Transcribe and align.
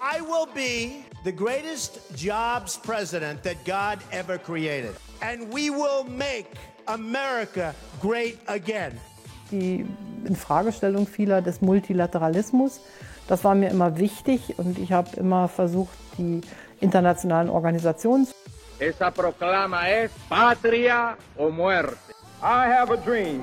I 0.00 0.20
will 0.20 0.46
be 0.54 1.04
the 1.24 1.32
greatest 1.32 1.98
jobs 2.14 2.76
president 2.76 3.42
that 3.42 3.56
God 3.64 3.98
ever 4.12 4.38
created. 4.38 4.94
And 5.22 5.52
we 5.52 5.70
will 5.70 6.04
make 6.04 6.46
America 6.86 7.74
great 8.00 8.38
again. 8.46 8.92
Die 9.50 9.84
Infragestellung 10.24 11.06
vieler 11.06 11.42
des 11.42 11.60
Multilateralismus, 11.60 12.80
das 13.26 13.42
war 13.42 13.56
mir 13.56 13.70
immer 13.70 13.98
wichtig 13.98 14.56
und 14.58 14.78
ich 14.78 14.92
habe 14.92 15.08
immer 15.16 15.48
versucht, 15.48 15.96
die 16.16 16.42
internationalen 16.80 17.50
Organisationen. 17.50 18.28
Esa 18.78 19.10
proclama 19.10 19.88
es 19.88 20.12
patria 20.28 21.16
o 21.36 21.50
muerte. 21.50 21.96
I 22.40 22.68
have 22.68 22.92
a 22.92 22.96
dream 22.96 23.42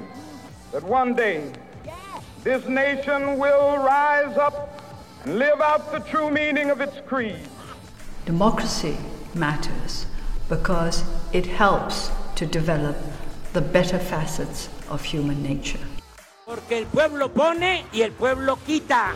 that 0.72 0.84
one 0.84 1.13
day 1.13 1.41
this 2.45 2.66
nation 2.70 3.38
will 3.38 3.77
rise 3.77 4.38
up 4.38 4.55
live 5.25 5.59
out 5.59 5.91
the 5.91 5.99
true 5.99 6.29
meaning 6.29 6.70
of 6.70 6.81
its 6.81 7.02
creed. 7.07 7.39
Democracy 8.25 8.95
matters 9.34 10.05
because 10.49 11.03
it 11.34 11.45
helps 11.45 12.11
to 12.35 12.45
develop 12.45 12.95
the 13.53 13.61
better 13.61 13.98
facets 13.99 14.70
of 14.89 15.03
human 15.03 15.41
nature. 15.41 15.79
Porque 16.45 16.77
el 16.77 16.85
pueblo 16.85 17.29
pone 17.29 17.85
y 17.91 18.01
el 18.01 18.11
pueblo 18.11 18.57
quita. 18.65 19.13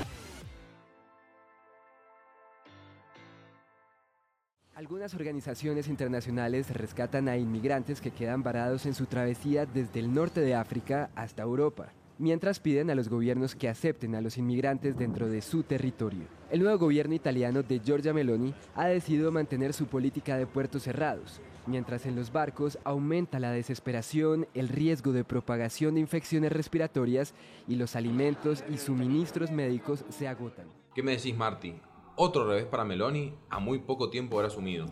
Algunas 4.76 5.14
organizaciones 5.14 5.90
internacionales 5.90 6.70
rescatan 6.74 7.28
a 7.28 7.36
inmigrantes 7.36 8.00
que 8.00 8.12
quedan 8.12 8.44
varados 8.44 8.86
en 8.86 8.96
su 8.96 9.06
travesía 9.08 9.66
desde 9.66 10.00
el 10.00 10.14
norte 10.14 10.40
de 10.40 10.56
África 10.56 11.10
hasta 11.16 11.44
Europa, 11.44 11.90
mientras 12.20 12.60
piden 12.60 12.92
a 12.92 12.96
los 12.96 13.10
gobiernos 13.10 13.56
que 13.56 13.70
acepten 13.70 14.14
a 14.14 14.22
los 14.22 14.38
inmigrantes 14.38 14.96
dentro 14.98 15.28
de 15.28 15.42
su 15.42 15.64
territorio. 15.64 16.28
El 16.52 16.62
nuevo 16.62 16.78
gobierno 16.78 17.16
italiano 17.16 17.64
de 17.64 17.80
Giorgia 17.80 18.14
Meloni 18.14 18.54
ha 18.76 18.88
decidido 18.88 19.32
mantener 19.32 19.74
su 19.74 19.88
política 19.88 20.38
de 20.38 20.46
puertos 20.46 20.84
cerrados, 20.84 21.42
mientras 21.66 22.06
en 22.06 22.16
los 22.16 22.32
barcos 22.32 22.78
aumenta 22.84 23.40
la 23.40 23.52
desesperación, 23.52 24.48
el 24.54 24.68
riesgo 24.68 25.14
de 25.14 25.24
propagación 25.24 25.96
de 25.96 26.02
infecciones 26.02 26.52
respiratorias 26.52 27.34
y 27.68 27.76
los 27.76 27.96
alimentos 27.96 28.64
y 28.70 28.78
suministros 28.78 29.50
médicos 29.52 30.04
se 30.10 30.28
agotan. 30.28 30.68
¿Qué 30.94 31.02
me 31.02 31.16
decís, 31.16 31.36
Marty? 31.36 31.76
Otro 32.16 32.46
revés 32.46 32.66
para 32.66 32.84
Meloni 32.84 33.34
a 33.50 33.60
muy 33.60 33.80
poco 33.80 34.10
tiempo 34.10 34.38
haber 34.38 34.52
asumido. 34.52 34.86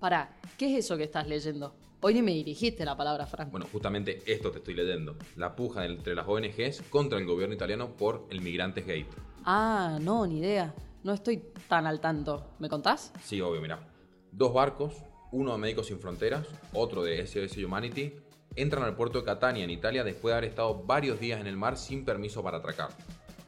Pará, 0.00 0.36
¿qué 0.56 0.72
es 0.72 0.84
eso 0.84 0.96
que 0.96 1.04
estás 1.04 1.28
leyendo? 1.28 1.74
Hoy 2.04 2.14
ni 2.14 2.22
me 2.22 2.32
dirigiste 2.32 2.84
la 2.84 2.96
palabra, 2.96 3.26
Frank. 3.26 3.52
Bueno, 3.52 3.68
justamente 3.70 4.24
esto 4.26 4.50
te 4.50 4.58
estoy 4.58 4.74
leyendo. 4.74 5.14
La 5.36 5.54
puja 5.54 5.86
entre 5.86 6.16
las 6.16 6.26
ONGs 6.26 6.82
contra 6.90 7.16
el 7.16 7.24
gobierno 7.24 7.54
italiano 7.54 7.96
por 7.96 8.26
el 8.28 8.40
Migrantes 8.40 8.84
Gate. 8.84 9.06
Ah, 9.44 10.00
no, 10.00 10.26
ni 10.26 10.40
idea. 10.40 10.74
No 11.04 11.12
estoy 11.12 11.44
tan 11.68 11.86
al 11.86 12.00
tanto. 12.00 12.56
¿Me 12.58 12.68
contás? 12.68 13.12
Sí, 13.22 13.40
obvio, 13.40 13.60
mira. 13.60 13.88
Dos 14.32 14.52
barcos, 14.52 14.96
uno 15.30 15.52
de 15.52 15.58
Médicos 15.58 15.86
Sin 15.86 16.00
Fronteras, 16.00 16.44
otro 16.72 17.04
de 17.04 17.24
SOS 17.24 17.56
Humanity, 17.58 18.14
entran 18.56 18.82
al 18.82 18.96
puerto 18.96 19.20
de 19.20 19.24
Catania, 19.24 19.62
en 19.62 19.70
Italia, 19.70 20.02
después 20.02 20.32
de 20.32 20.38
haber 20.38 20.50
estado 20.50 20.82
varios 20.82 21.20
días 21.20 21.40
en 21.40 21.46
el 21.46 21.56
mar 21.56 21.76
sin 21.76 22.04
permiso 22.04 22.42
para 22.42 22.58
atracar. 22.58 22.88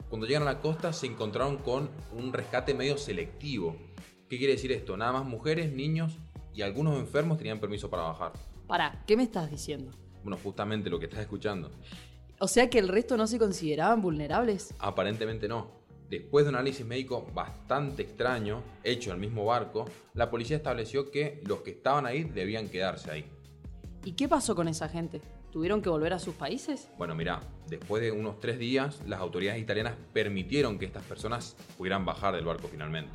Cuando 0.09 0.29
llegan 0.29 0.43
a 0.43 0.53
la 0.53 0.61
costa 0.61 0.93
se 0.93 1.09
encontraron 1.09 1.57
con 1.57 1.91
un 2.13 2.33
rescate 2.33 2.73
medio 2.73 2.99
selectivo. 2.99 3.75
¿Qué 4.29 4.39
quiere 4.39 4.53
decir 4.53 4.71
esto? 4.71 4.97
Nada 4.97 5.11
más 5.11 5.25
mujeres, 5.25 5.73
niños 5.73 6.21
y 6.55 6.63
algunos 6.63 6.99
enfermos 6.99 7.39
tenían 7.39 7.59
permiso 7.59 7.91
para 7.91 8.05
bajar. 8.05 8.33
Pará, 8.67 9.03
¿qué 9.07 9.17
me 9.17 9.25
estás 9.25 9.51
diciendo? 9.51 9.93
Bueno, 10.23 10.39
justamente 10.43 10.89
lo 10.89 10.99
que 10.99 11.07
estás 11.07 11.21
escuchando. 11.21 11.71
O 12.39 12.49
sea 12.49 12.71
que 12.71 12.79
el 12.79 12.89
resto 12.89 13.17
no 13.17 13.27
se 13.27 13.39
consideraban 13.39 14.01
vulnerables. 14.01 14.75
Aparentemente 14.79 15.49
no. 15.49 15.83
Después 16.09 16.45
de 16.45 16.51
un 16.51 16.57
análisis 16.57 16.85
médico 16.85 17.27
bastante 17.35 18.03
extraño, 18.03 18.63
hecho 18.83 19.11
en 19.11 19.17
el 19.17 19.21
mismo 19.21 19.45
barco, 19.45 19.87
la 20.15 20.31
policía 20.31 20.57
estableció 20.57 21.11
que 21.11 21.43
los 21.47 21.61
que 21.61 21.71
estaban 21.71 22.07
ahí 22.07 22.25
debían 22.25 22.69
quedarse 22.69 23.11
ahí. 23.11 23.25
¿Y 24.05 24.13
qué 24.13 24.29
pasó 24.29 24.55
con 24.55 24.69
esa 24.69 24.89
gente? 24.89 25.23
¿Tuvieron 25.51 25.81
que 25.81 25.89
volver 25.89 26.13
a 26.13 26.19
sus 26.19 26.35
países? 26.35 26.91
Bueno, 26.99 27.15
mira, 27.15 27.41
después 27.69 28.03
de 28.03 28.13
unos 28.13 28.41
tres 28.41 28.59
días, 28.59 29.01
las 29.07 29.21
autoridades 29.21 29.63
italianas 29.63 29.95
permitieron 30.13 30.79
que 30.79 30.85
estas 30.85 31.05
personas 31.05 31.57
pudieran 31.79 32.05
bajar 32.05 32.35
del 32.35 32.45
barco 32.45 32.69
finalmente. 32.69 33.13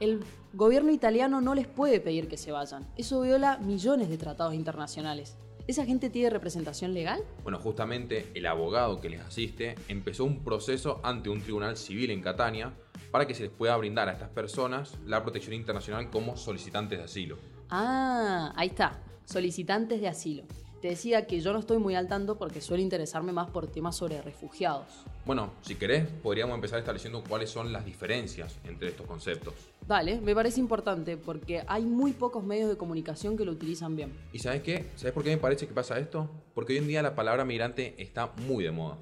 El 0.00 0.24
gobierno 0.54 0.90
italiano 0.90 1.42
no 1.42 1.54
les 1.54 1.66
puede 1.66 2.00
pedir 2.00 2.26
que 2.26 2.38
se 2.38 2.52
vayan. 2.52 2.86
Eso 2.96 3.20
viola 3.20 3.58
millones 3.58 4.08
de 4.08 4.16
tratados 4.16 4.54
internacionales. 4.54 5.36
¿Esa 5.66 5.84
gente 5.84 6.08
tiene 6.08 6.30
representación 6.30 6.94
legal? 6.94 7.22
Bueno, 7.42 7.58
justamente 7.58 8.26
el 8.34 8.46
abogado 8.46 9.00
que 9.00 9.10
les 9.10 9.20
asiste 9.20 9.74
empezó 9.88 10.24
un 10.24 10.42
proceso 10.42 11.00
ante 11.02 11.28
un 11.28 11.42
tribunal 11.42 11.76
civil 11.76 12.10
en 12.10 12.22
Catania 12.22 12.72
para 13.10 13.26
que 13.26 13.34
se 13.34 13.42
les 13.42 13.52
pueda 13.52 13.76
brindar 13.76 14.08
a 14.08 14.12
estas 14.12 14.30
personas 14.30 14.94
la 15.06 15.22
protección 15.22 15.54
internacional 15.54 16.08
como 16.10 16.36
solicitantes 16.36 16.98
de 16.98 17.04
asilo. 17.04 17.36
Ah, 17.68 18.52
ahí 18.56 18.68
está, 18.68 18.98
solicitantes 19.26 20.00
de 20.00 20.08
asilo. 20.08 20.44
Te 20.80 20.88
decía 20.88 21.26
que 21.26 21.40
yo 21.40 21.52
no 21.52 21.58
estoy 21.58 21.76
muy 21.76 21.94
al 21.94 22.08
tanto 22.08 22.38
porque 22.38 22.62
suele 22.62 22.82
interesarme 22.82 23.32
más 23.32 23.50
por 23.50 23.66
temas 23.66 23.96
sobre 23.96 24.22
refugiados. 24.22 24.86
Bueno, 25.26 25.50
si 25.60 25.74
querés, 25.74 26.06
podríamos 26.22 26.54
empezar 26.54 26.78
estableciendo 26.78 27.22
cuáles 27.22 27.50
son 27.50 27.70
las 27.70 27.84
diferencias 27.84 28.56
entre 28.64 28.88
estos 28.88 29.06
conceptos. 29.06 29.52
Dale, 29.86 30.22
me 30.22 30.34
parece 30.34 30.58
importante 30.58 31.18
porque 31.18 31.62
hay 31.66 31.84
muy 31.84 32.12
pocos 32.12 32.42
medios 32.44 32.70
de 32.70 32.78
comunicación 32.78 33.36
que 33.36 33.44
lo 33.44 33.52
utilizan 33.52 33.94
bien. 33.94 34.10
¿Y 34.32 34.38
sabes 34.38 34.62
qué? 34.62 34.86
¿Sabes 34.96 35.12
por 35.12 35.22
qué 35.22 35.28
me 35.30 35.36
parece 35.36 35.68
que 35.68 35.74
pasa 35.74 35.98
esto? 35.98 36.30
Porque 36.54 36.72
hoy 36.72 36.78
en 36.78 36.88
día 36.88 37.02
la 37.02 37.14
palabra 37.14 37.44
migrante 37.44 37.94
está 37.98 38.32
muy 38.46 38.64
de 38.64 38.70
moda. 38.70 38.96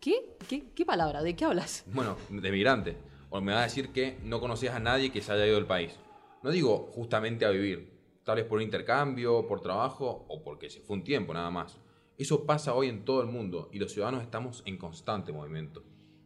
¿Qué? 0.00 0.36
¿Qué, 0.46 0.72
qué 0.74 0.84
palabra? 0.84 1.22
¿De 1.22 1.34
qué 1.34 1.46
hablas? 1.46 1.84
Bueno, 1.94 2.18
de 2.28 2.52
migrante. 2.52 2.96
O 3.30 3.40
me 3.40 3.52
va 3.52 3.60
a 3.60 3.64
decir 3.64 3.92
que 3.92 4.18
no 4.24 4.40
conocías 4.40 4.74
a 4.74 4.78
nadie 4.78 5.10
que 5.10 5.22
se 5.22 5.32
haya 5.32 5.46
ido 5.46 5.54
del 5.54 5.66
país. 5.66 5.92
No 6.42 6.50
digo 6.50 6.90
justamente 6.94 7.46
a 7.46 7.50
vivir, 7.50 7.93
tal 8.24 8.36
vez 8.36 8.46
por 8.46 8.56
un 8.56 8.64
intercambio, 8.64 9.46
por 9.46 9.60
trabajo 9.60 10.24
o 10.28 10.42
porque 10.42 10.70
se 10.70 10.80
fue 10.80 10.96
un 10.96 11.04
tiempo 11.04 11.32
nada 11.34 11.50
más. 11.50 11.78
Eso 12.16 12.44
pasa 12.44 12.74
hoy 12.74 12.88
en 12.88 13.04
todo 13.04 13.20
el 13.20 13.28
mundo 13.28 13.68
y 13.72 13.78
los 13.78 13.92
ciudadanos 13.92 14.22
estamos 14.22 14.62
en 14.66 14.78
constante 14.78 15.32
movimiento. 15.32 15.82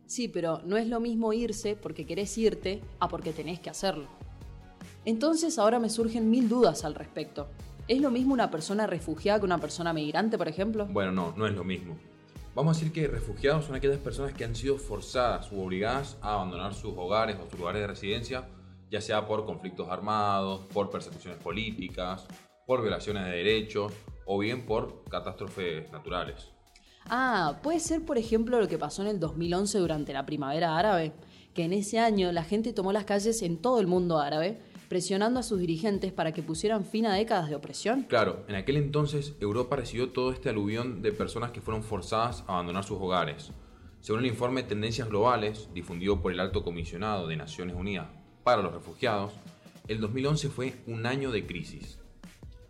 Sí, 0.07 0.29
pero 0.29 0.63
no 0.65 0.77
es 0.77 0.87
lo 0.87 1.01
mismo 1.01 1.33
irse 1.33 1.77
porque 1.77 2.07
querés 2.07 2.37
irte 2.39 2.81
a 3.01 3.09
porque 3.09 3.33
tenés 3.33 3.61
que 3.61 3.71
hacerlo. 3.71 4.07
Entonces 5.05 5.59
ahora 5.59 5.79
me 5.79 5.91
surgen 5.91 6.31
mil 6.31 6.49
dudas 6.49 6.85
al 6.85 6.95
respecto. 6.95 7.49
¿Es 7.89 8.01
lo 8.01 8.11
mismo 8.11 8.35
una 8.35 8.51
persona 8.51 8.87
refugiada 8.87 9.39
que 9.39 9.47
una 9.47 9.59
persona 9.59 9.93
migrante, 9.93 10.37
por 10.39 10.49
ejemplo? 10.49 10.87
Bueno, 10.87 11.13
no, 11.13 11.35
no 11.37 11.47
es 11.47 11.55
lo 11.55 11.65
mismo. 11.65 11.97
Vamos 12.55 12.77
a 12.77 12.81
decir 12.81 12.93
que 12.93 13.07
refugiados 13.07 13.65
son 13.65 13.77
aquellas 13.77 13.99
personas 13.99 14.35
que 14.35 14.45
han 14.45 14.55
sido 14.55 14.77
forzadas 14.77 15.51
u 15.53 15.61
obligadas 15.61 16.19
a 16.21 16.35
abandonar 16.35 16.75
sus 16.75 16.93
hogares 16.97 17.37
o 17.41 17.49
sus 17.49 17.59
lugares 17.59 17.81
de 17.81 17.87
residencia 17.87 18.49
ya 18.91 19.01
sea 19.01 19.27
por 19.27 19.45
conflictos 19.45 19.89
armados, 19.89 20.61
por 20.73 20.91
persecuciones 20.91 21.41
políticas, 21.43 22.27
por 22.67 22.83
violaciones 22.83 23.25
de 23.25 23.31
derechos 23.31 23.93
o 24.27 24.39
bien 24.39 24.67
por 24.67 25.05
catástrofes 25.05 25.91
naturales. 25.91 26.51
Ah, 27.09 27.61
puede 27.63 27.81
ser 27.81 28.05
por 28.05 28.19
ejemplo 28.19 28.61
lo 28.61 28.69
que 28.69 28.79
pasó 28.79 29.03
en 29.03 29.09
el 29.09 29.21
2011 29.21 29.79
durante 29.79 30.13
la 30.13 30.27
primavera 30.27 30.77
árabe, 30.77 31.13
que 31.55 31.65
en 31.65 31.73
ese 31.73 31.99
año 31.99 32.31
la 32.33 32.45
gente 32.45 32.73
tomó 32.73 32.93
las 32.93 33.05
calles 33.05 33.43
en 33.43 33.57
todo 33.57 33.81
el 33.81 33.87
mundo 33.87 34.19
árabe, 34.19 34.59
presionando 34.89 35.41
a 35.41 35.43
sus 35.43 35.59
dirigentes 35.59 36.13
para 36.13 36.33
que 36.33 36.43
pusieran 36.43 36.85
fin 36.85 37.07
a 37.07 37.15
décadas 37.15 37.49
de 37.49 37.57
opresión. 37.57 38.05
Claro, 38.05 38.45
en 38.49 38.55
aquel 38.55 38.77
entonces 38.77 39.35
Europa 39.41 39.77
recibió 39.77 40.11
todo 40.11 40.33
este 40.33 40.51
aluvión 40.51 41.03
de 41.03 41.13
personas 41.13 41.51
que 41.51 41.61
fueron 41.61 41.83
forzadas 41.83 42.45
a 42.47 42.55
abandonar 42.55 42.85
sus 42.85 42.99
hogares. 43.01 43.53
Según 44.01 44.21
el 44.21 44.31
informe 44.31 44.63
Tendencias 44.63 45.09
Globales, 45.09 45.69
difundido 45.75 46.21
por 46.21 46.33
el 46.33 46.41
Alto 46.41 46.63
Comisionado 46.63 47.27
de 47.27 47.37
Naciones 47.37 47.75
Unidas 47.75 48.09
para 48.49 48.63
los 48.63 48.73
refugiados, 48.73 49.35
el 49.89 50.01
2011 50.01 50.49
fue 50.49 50.75
un 50.87 51.05
año 51.05 51.31
de 51.31 51.45
crisis. 51.45 51.99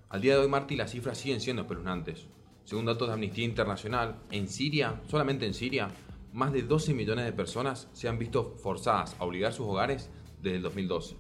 Al 0.08 0.20
día 0.20 0.34
de 0.34 0.40
hoy, 0.40 0.48
Marty, 0.48 0.74
las 0.74 0.90
cifras 0.90 1.18
siguen 1.18 1.40
siendo 1.40 1.62
espeluznantes. 1.62 2.26
Según 2.64 2.86
datos 2.86 3.06
de 3.06 3.14
Amnistía 3.14 3.44
Internacional, 3.44 4.16
en 4.32 4.48
Siria, 4.48 5.00
solamente 5.08 5.46
en 5.46 5.54
Siria, 5.54 5.88
más 6.32 6.52
de 6.52 6.62
12 6.62 6.94
millones 6.94 7.26
de 7.26 7.32
personas 7.32 7.86
se 7.92 8.08
han 8.08 8.18
visto 8.18 8.56
forzadas 8.60 9.14
a 9.20 9.24
obligar 9.24 9.52
sus 9.52 9.68
hogares 9.68 10.10
desde 10.42 10.56
el 10.56 10.62
2012. 10.62 11.14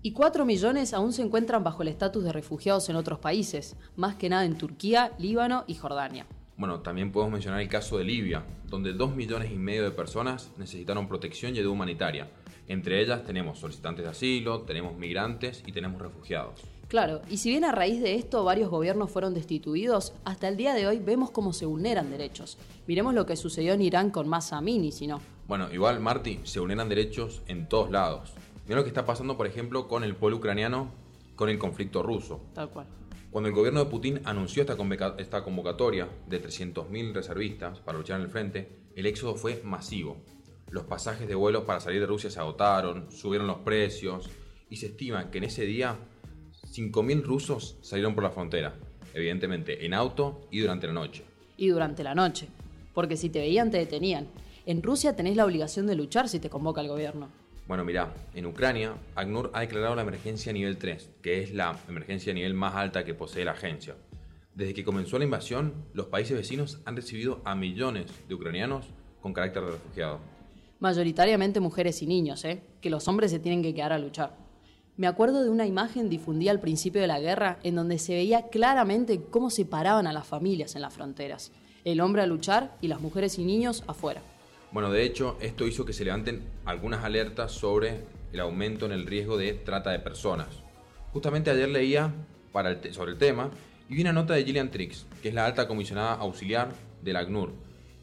Y 0.00 0.12
4 0.12 0.46
millones 0.46 0.94
aún 0.94 1.12
se 1.12 1.20
encuentran 1.20 1.62
bajo 1.62 1.82
el 1.82 1.88
estatus 1.88 2.24
de 2.24 2.32
refugiados 2.32 2.88
en 2.88 2.96
otros 2.96 3.18
países, 3.18 3.76
más 3.94 4.16
que 4.16 4.30
nada 4.30 4.46
en 4.46 4.56
Turquía, 4.56 5.12
Líbano 5.18 5.64
y 5.66 5.74
Jordania. 5.74 6.24
Bueno, 6.56 6.80
también 6.80 7.12
podemos 7.12 7.34
mencionar 7.34 7.60
el 7.60 7.68
caso 7.68 7.98
de 7.98 8.04
Libia, 8.04 8.42
donde 8.68 8.94
2 8.94 9.14
millones 9.14 9.52
y 9.52 9.56
medio 9.56 9.84
de 9.84 9.90
personas 9.90 10.50
necesitaron 10.56 11.06
protección 11.06 11.54
y 11.54 11.58
ayuda 11.58 11.72
humanitaria, 11.72 12.28
entre 12.68 13.02
ellas 13.02 13.24
tenemos 13.24 13.58
solicitantes 13.58 14.04
de 14.04 14.10
asilo, 14.10 14.60
tenemos 14.62 14.96
migrantes 14.96 15.62
y 15.66 15.72
tenemos 15.72 16.00
refugiados. 16.00 16.60
Claro, 16.88 17.20
y 17.28 17.36
si 17.38 17.50
bien 17.50 17.64
a 17.64 17.72
raíz 17.72 18.00
de 18.00 18.14
esto 18.14 18.44
varios 18.44 18.70
gobiernos 18.70 19.10
fueron 19.10 19.34
destituidos, 19.34 20.14
hasta 20.24 20.48
el 20.48 20.56
día 20.56 20.74
de 20.74 20.86
hoy 20.86 20.98
vemos 20.98 21.30
cómo 21.30 21.52
se 21.52 21.66
vulneran 21.66 22.10
derechos. 22.10 22.56
Miremos 22.86 23.14
lo 23.14 23.26
que 23.26 23.36
sucedió 23.36 23.74
en 23.74 23.82
Irán 23.82 24.10
con 24.10 24.28
Masa 24.28 24.58
Amini, 24.58 24.92
si 24.92 25.06
no. 25.06 25.20
Bueno, 25.46 25.72
igual, 25.72 26.00
Marty, 26.00 26.40
se 26.44 26.60
vulneran 26.60 26.88
derechos 26.88 27.42
en 27.46 27.68
todos 27.68 27.90
lados. 27.90 28.32
Mira 28.66 28.76
lo 28.76 28.84
que 28.84 28.88
está 28.88 29.04
pasando, 29.04 29.36
por 29.36 29.46
ejemplo, 29.46 29.88
con 29.88 30.04
el 30.04 30.14
pueblo 30.14 30.38
ucraniano 30.38 30.90
con 31.36 31.48
el 31.48 31.58
conflicto 31.58 32.02
ruso. 32.02 32.40
Tal 32.54 32.68
cual. 32.68 32.86
Cuando 33.30 33.48
el 33.48 33.54
gobierno 33.54 33.84
de 33.84 33.90
Putin 33.90 34.20
anunció 34.24 34.62
esta, 34.62 35.14
esta 35.18 35.44
convocatoria 35.44 36.08
de 36.26 36.42
300.000 36.42 37.12
reservistas 37.12 37.78
para 37.80 37.98
luchar 37.98 38.18
en 38.18 38.24
el 38.24 38.30
frente, 38.30 38.68
el 38.96 39.06
éxodo 39.06 39.36
fue 39.36 39.60
masivo. 39.64 40.16
Los 40.70 40.84
pasajes 40.84 41.26
de 41.26 41.34
vuelos 41.34 41.64
para 41.64 41.80
salir 41.80 42.00
de 42.00 42.06
Rusia 42.06 42.30
se 42.30 42.38
agotaron, 42.38 43.10
subieron 43.10 43.46
los 43.46 43.58
precios 43.58 44.28
y 44.68 44.76
se 44.76 44.86
estima 44.86 45.30
que 45.30 45.38
en 45.38 45.44
ese 45.44 45.64
día 45.64 45.96
5.000 46.66 47.22
rusos 47.22 47.78
salieron 47.80 48.14
por 48.14 48.22
la 48.22 48.30
frontera, 48.30 48.74
evidentemente 49.14 49.86
en 49.86 49.94
auto 49.94 50.46
y 50.50 50.60
durante 50.60 50.86
la 50.86 50.92
noche. 50.92 51.24
Y 51.56 51.68
durante 51.68 52.04
la 52.04 52.14
noche, 52.14 52.48
porque 52.92 53.16
si 53.16 53.30
te 53.30 53.38
veían 53.38 53.70
te 53.70 53.78
detenían. 53.78 54.28
En 54.66 54.82
Rusia 54.82 55.16
tenés 55.16 55.36
la 55.36 55.46
obligación 55.46 55.86
de 55.86 55.94
luchar 55.94 56.28
si 56.28 56.38
te 56.38 56.50
convoca 56.50 56.82
el 56.82 56.88
gobierno. 56.88 57.28
Bueno, 57.66 57.84
mira, 57.84 58.14
en 58.34 58.44
Ucrania, 58.44 58.94
ACNUR 59.14 59.50
ha 59.54 59.60
declarado 59.60 59.94
la 59.94 60.02
emergencia 60.02 60.52
nivel 60.52 60.76
3, 60.76 61.10
que 61.22 61.42
es 61.42 61.54
la 61.54 61.78
emergencia 61.88 62.34
nivel 62.34 62.52
más 62.52 62.74
alta 62.74 63.04
que 63.04 63.14
posee 63.14 63.44
la 63.44 63.52
agencia. 63.52 63.94
Desde 64.54 64.74
que 64.74 64.84
comenzó 64.84 65.18
la 65.18 65.24
invasión, 65.24 65.72
los 65.94 66.06
países 66.06 66.36
vecinos 66.36 66.80
han 66.84 66.96
recibido 66.96 67.40
a 67.44 67.54
millones 67.54 68.06
de 68.28 68.34
ucranianos 68.34 68.86
con 69.22 69.32
carácter 69.32 69.64
de 69.64 69.70
refugiados. 69.72 70.20
Mayoritariamente 70.80 71.58
mujeres 71.58 72.02
y 72.02 72.06
niños, 72.06 72.44
¿eh? 72.44 72.62
Que 72.80 72.90
los 72.90 73.08
hombres 73.08 73.32
se 73.32 73.40
tienen 73.40 73.62
que 73.62 73.74
quedar 73.74 73.92
a 73.92 73.98
luchar. 73.98 74.36
Me 74.96 75.06
acuerdo 75.06 75.42
de 75.42 75.50
una 75.50 75.66
imagen 75.66 76.08
difundida 76.08 76.52
al 76.52 76.60
principio 76.60 77.00
de 77.00 77.06
la 77.06 77.20
guerra 77.20 77.58
en 77.62 77.74
donde 77.74 77.98
se 77.98 78.14
veía 78.14 78.48
claramente 78.48 79.22
cómo 79.30 79.50
separaban 79.50 80.06
a 80.06 80.12
las 80.12 80.26
familias 80.26 80.76
en 80.76 80.82
las 80.82 80.94
fronteras. 80.94 81.52
El 81.84 82.00
hombre 82.00 82.22
a 82.22 82.26
luchar 82.26 82.76
y 82.80 82.88
las 82.88 83.00
mujeres 83.00 83.38
y 83.38 83.44
niños 83.44 83.82
afuera. 83.86 84.22
Bueno, 84.70 84.90
de 84.90 85.04
hecho, 85.04 85.36
esto 85.40 85.66
hizo 85.66 85.84
que 85.84 85.92
se 85.92 86.04
levanten 86.04 86.42
algunas 86.64 87.04
alertas 87.04 87.52
sobre 87.52 88.02
el 88.32 88.40
aumento 88.40 88.86
en 88.86 88.92
el 88.92 89.06
riesgo 89.06 89.36
de 89.36 89.54
trata 89.54 89.90
de 89.90 89.98
personas. 89.98 90.48
Justamente 91.12 91.50
ayer 91.50 91.68
leía 91.68 92.12
sobre 92.92 93.12
el 93.12 93.18
tema 93.18 93.50
y 93.88 93.94
vi 93.94 94.02
una 94.02 94.12
nota 94.12 94.34
de 94.34 94.44
Gillian 94.44 94.70
Trix, 94.70 95.06
que 95.22 95.30
es 95.30 95.34
la 95.34 95.46
alta 95.46 95.66
comisionada 95.66 96.14
auxiliar 96.14 96.72
del 97.02 97.16
ACNUR. 97.16 97.52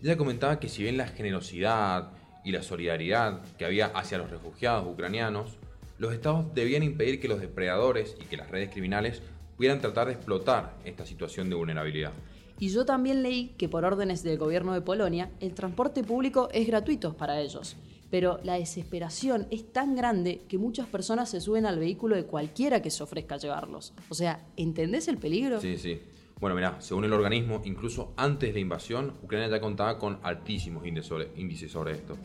Ella 0.01 0.17
comentaba 0.17 0.59
que 0.59 0.69
si 0.69 0.83
bien 0.83 0.97
la 0.97 1.07
generosidad 1.07 2.11
y 2.45 2.51
la 2.51 2.63
solidaridad 2.63 3.41
que 3.57 3.65
había 3.65 3.87
hacia 3.87 4.19
los 4.19 4.29
refugiados 4.29 4.87
ucranianos, 4.87 5.57
los 5.97 6.13
estados 6.13 6.53
debían 6.53 6.83
impedir 6.83 7.19
que 7.19 7.27
los 7.27 7.41
depredadores 7.41 8.15
y 8.21 8.25
que 8.25 8.37
las 8.37 8.49
redes 8.49 8.69
criminales 8.69 9.21
pudieran 9.57 9.81
tratar 9.81 10.07
de 10.07 10.13
explotar 10.13 10.75
esta 10.85 11.05
situación 11.05 11.49
de 11.49 11.55
vulnerabilidad. 11.55 12.11
Y 12.59 12.69
yo 12.69 12.85
también 12.85 13.23
leí 13.23 13.53
que 13.57 13.67
por 13.67 13.83
órdenes 13.83 14.23
del 14.23 14.37
gobierno 14.37 14.73
de 14.73 14.81
Polonia, 14.81 15.29
el 15.39 15.53
transporte 15.53 16.03
público 16.03 16.49
es 16.53 16.67
gratuito 16.67 17.17
para 17.17 17.41
ellos. 17.41 17.75
Pero 18.11 18.39
la 18.43 18.53
desesperación 18.53 19.47
es 19.49 19.73
tan 19.73 19.95
grande 19.95 20.41
que 20.47 20.57
muchas 20.57 20.87
personas 20.87 21.29
se 21.29 21.41
suben 21.41 21.65
al 21.65 21.79
vehículo 21.79 22.15
de 22.15 22.25
cualquiera 22.25 22.81
que 22.81 22.91
se 22.91 23.03
ofrezca 23.03 23.35
a 23.35 23.39
llevarlos. 23.39 23.93
O 24.09 24.13
sea, 24.13 24.45
¿entendés 24.55 25.07
el 25.07 25.17
peligro? 25.17 25.59
Sí, 25.59 25.77
sí. 25.77 25.99
Bueno, 26.39 26.55
mira, 26.55 26.81
según 26.81 27.05
el 27.05 27.13
organismo, 27.13 27.61
incluso 27.63 28.13
antes 28.17 28.49
de 28.49 28.53
la 28.55 28.59
invasión, 28.59 29.13
Ucrania 29.23 29.47
ya 29.47 29.61
contaba 29.61 29.97
con 29.97 30.19
altísimos 30.21 30.85
índices 30.85 31.71
sobre 31.71 31.93
esto. 31.93 32.17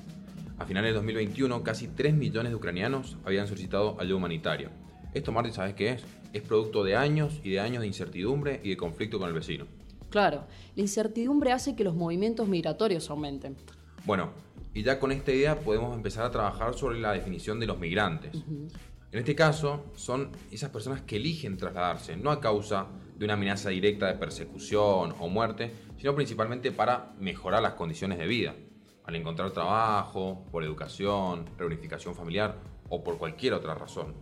A 0.58 0.66
finales 0.66 0.90
de 0.90 0.94
2021, 0.94 1.62
casi 1.62 1.88
3 1.88 2.14
millones 2.14 2.50
de 2.50 2.56
ucranianos 2.56 3.16
habían 3.24 3.46
solicitado 3.46 3.96
ayuda 4.00 4.16
humanitaria. 4.16 4.70
Esto, 5.14 5.30
Martín, 5.30 5.52
¿sabes 5.52 5.74
qué 5.74 5.90
es? 5.90 6.04
Es 6.32 6.42
producto 6.42 6.82
de 6.82 6.96
años 6.96 7.40
y 7.44 7.50
de 7.50 7.60
años 7.60 7.82
de 7.82 7.86
incertidumbre 7.86 8.60
y 8.64 8.70
de 8.70 8.76
conflicto 8.76 9.18
con 9.18 9.28
el 9.28 9.34
vecino. 9.34 9.66
Claro, 10.10 10.44
la 10.74 10.82
incertidumbre 10.82 11.52
hace 11.52 11.76
que 11.76 11.84
los 11.84 11.94
movimientos 11.94 12.48
migratorios 12.48 13.08
aumenten. 13.10 13.56
Bueno, 14.04 14.32
y 14.74 14.82
ya 14.82 14.98
con 14.98 15.12
esta 15.12 15.30
idea 15.30 15.60
podemos 15.60 15.96
empezar 15.96 16.24
a 16.24 16.30
trabajar 16.32 16.74
sobre 16.74 17.00
la 17.00 17.12
definición 17.12 17.60
de 17.60 17.66
los 17.66 17.78
migrantes. 17.78 18.32
En 18.34 19.18
este 19.18 19.36
caso, 19.36 19.86
son 19.94 20.30
esas 20.50 20.70
personas 20.70 21.00
que 21.02 21.16
eligen 21.16 21.56
trasladarse, 21.56 22.16
no 22.16 22.30
a 22.30 22.40
causa 22.40 22.88
de 23.20 23.26
una 23.26 23.34
amenaza 23.34 23.68
directa 23.68 24.06
de 24.06 24.14
persecución 24.14 25.14
o 25.20 25.28
muerte, 25.28 25.74
sino 25.98 26.14
principalmente 26.14 26.72
para 26.72 27.12
mejorar 27.20 27.60
las 27.62 27.74
condiciones 27.74 28.16
de 28.16 28.26
vida 28.26 28.54
al 29.04 29.14
encontrar 29.14 29.50
trabajo, 29.50 30.46
por 30.50 30.64
educación, 30.64 31.44
reunificación 31.58 32.14
familiar 32.14 32.56
o 32.88 33.04
por 33.04 33.18
cualquier 33.18 33.52
otra 33.52 33.74
razón. 33.74 34.14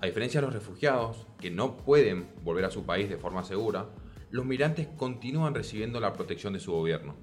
A 0.00 0.06
diferencia 0.06 0.40
de 0.40 0.46
los 0.48 0.54
refugiados, 0.54 1.26
que 1.40 1.50
no 1.50 1.78
pueden 1.78 2.28
volver 2.42 2.66
a 2.66 2.70
su 2.70 2.84
país 2.84 3.08
de 3.08 3.16
forma 3.16 3.42
segura, 3.42 3.86
los 4.30 4.44
migrantes 4.44 4.86
continúan 4.98 5.54
recibiendo 5.54 5.98
la 5.98 6.12
protección 6.12 6.52
de 6.52 6.60
su 6.60 6.72
gobierno. 6.72 7.14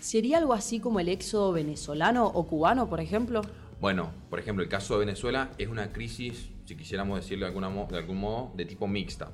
¿Sería 0.00 0.38
algo 0.38 0.54
así 0.54 0.80
como 0.80 1.00
el 1.00 1.10
éxodo 1.10 1.52
venezolano 1.52 2.26
o 2.26 2.46
cubano, 2.46 2.88
por 2.88 3.00
ejemplo? 3.00 3.42
Bueno, 3.78 4.10
por 4.30 4.38
ejemplo, 4.38 4.64
el 4.64 4.70
caso 4.70 4.94
de 4.94 5.00
Venezuela 5.00 5.50
es 5.58 5.68
una 5.68 5.92
crisis, 5.92 6.48
si 6.64 6.76
quisiéramos 6.76 7.20
decirlo 7.20 7.44
de, 7.44 7.52
de 7.52 7.98
algún 7.98 8.20
modo, 8.20 8.52
de 8.56 8.64
tipo 8.64 8.88
mixta. 8.88 9.32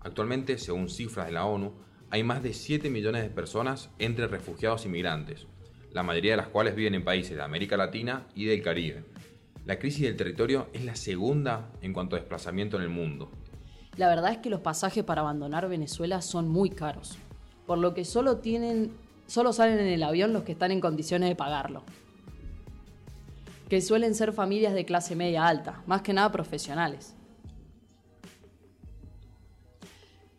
Actualmente, 0.00 0.58
según 0.58 0.88
cifras 0.88 1.26
de 1.26 1.32
la 1.32 1.44
ONU, 1.44 1.72
hay 2.10 2.22
más 2.24 2.42
de 2.42 2.52
7 2.52 2.90
millones 2.90 3.22
de 3.22 3.30
personas 3.30 3.90
entre 3.98 4.26
refugiados 4.26 4.84
y 4.86 4.88
migrantes, 4.88 5.46
la 5.92 6.02
mayoría 6.02 6.32
de 6.32 6.38
las 6.38 6.48
cuales 6.48 6.74
viven 6.74 6.94
en 6.94 7.04
países 7.04 7.36
de 7.36 7.42
América 7.42 7.76
Latina 7.76 8.26
y 8.34 8.46
del 8.46 8.62
Caribe. 8.62 9.04
La 9.66 9.78
crisis 9.78 10.02
del 10.02 10.16
territorio 10.16 10.68
es 10.72 10.84
la 10.84 10.96
segunda 10.96 11.70
en 11.82 11.92
cuanto 11.92 12.16
a 12.16 12.18
desplazamiento 12.18 12.76
en 12.76 12.82
el 12.82 12.88
mundo. 12.88 13.30
La 13.96 14.08
verdad 14.08 14.32
es 14.32 14.38
que 14.38 14.50
los 14.50 14.60
pasajes 14.60 15.04
para 15.04 15.20
abandonar 15.20 15.68
Venezuela 15.68 16.22
son 16.22 16.48
muy 16.48 16.70
caros, 16.70 17.18
por 17.66 17.78
lo 17.78 17.94
que 17.94 18.04
solo 18.04 18.38
tienen 18.38 18.92
solo 19.30 19.52
salen 19.52 19.78
en 19.78 19.86
el 19.86 20.02
avión 20.02 20.32
los 20.32 20.42
que 20.42 20.52
están 20.52 20.72
en 20.72 20.80
condiciones 20.80 21.28
de 21.28 21.36
pagarlo. 21.36 21.84
Que 23.68 23.80
suelen 23.80 24.16
ser 24.16 24.32
familias 24.32 24.74
de 24.74 24.84
clase 24.84 25.14
media 25.14 25.46
alta, 25.46 25.82
más 25.86 26.02
que 26.02 26.12
nada 26.12 26.32
profesionales. 26.32 27.14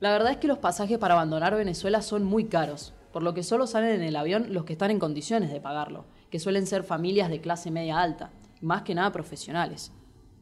La 0.01 0.11
verdad 0.11 0.31
es 0.31 0.37
que 0.37 0.47
los 0.47 0.57
pasajes 0.57 0.97
para 0.97 1.13
abandonar 1.13 1.55
Venezuela 1.55 2.01
son 2.01 2.23
muy 2.23 2.45
caros, 2.45 2.95
por 3.13 3.21
lo 3.21 3.35
que 3.35 3.43
solo 3.43 3.67
salen 3.67 3.91
en 3.91 4.01
el 4.01 4.15
avión 4.15 4.47
los 4.51 4.65
que 4.65 4.73
están 4.73 4.89
en 4.89 4.97
condiciones 4.97 5.51
de 5.51 5.61
pagarlo, 5.61 6.05
que 6.31 6.39
suelen 6.39 6.65
ser 6.65 6.83
familias 6.83 7.29
de 7.29 7.39
clase 7.39 7.69
media 7.69 8.01
alta, 8.01 8.31
más 8.61 8.81
que 8.81 8.95
nada 8.95 9.11
profesionales. 9.11 9.91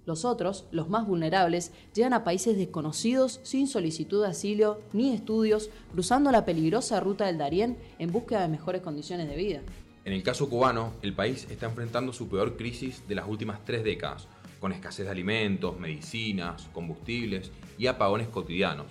Los 0.06 0.24
otros, 0.24 0.66
los 0.72 0.88
más 0.88 1.06
vulnerables, 1.06 1.74
llegan 1.94 2.14
a 2.14 2.24
países 2.24 2.56
desconocidos 2.56 3.42
sin 3.44 3.68
solicitud 3.68 4.24
de 4.24 4.30
asilo 4.30 4.80
ni 4.94 5.14
estudios, 5.14 5.70
cruzando 5.92 6.32
la 6.32 6.46
peligrosa 6.46 7.02
ruta 7.02 7.26
del 7.26 7.38
Darién 7.38 7.78
en 8.00 8.14
búsqueda 8.14 8.44
de 8.44 8.48
mejores 8.48 8.82
condiciones 8.82 9.28
de 9.28 9.36
vida. 9.36 9.60
En 10.06 10.14
el 10.14 10.24
caso 10.24 10.50
cubano, 10.50 10.94
el 11.02 11.14
país 11.14 11.46
está 11.52 11.66
enfrentando 11.66 12.14
su 12.14 12.30
peor 12.30 12.56
crisis 12.56 13.06
de 13.10 13.16
las 13.16 13.28
últimas 13.28 13.60
tres 13.66 13.84
décadas, 13.84 14.26
con 14.62 14.72
escasez 14.72 15.06
de 15.06 15.12
alimentos, 15.12 15.78
medicinas, 15.78 16.70
combustibles 16.72 17.52
y 17.78 17.88
apagones 17.88 18.30
cotidianos, 18.30 18.88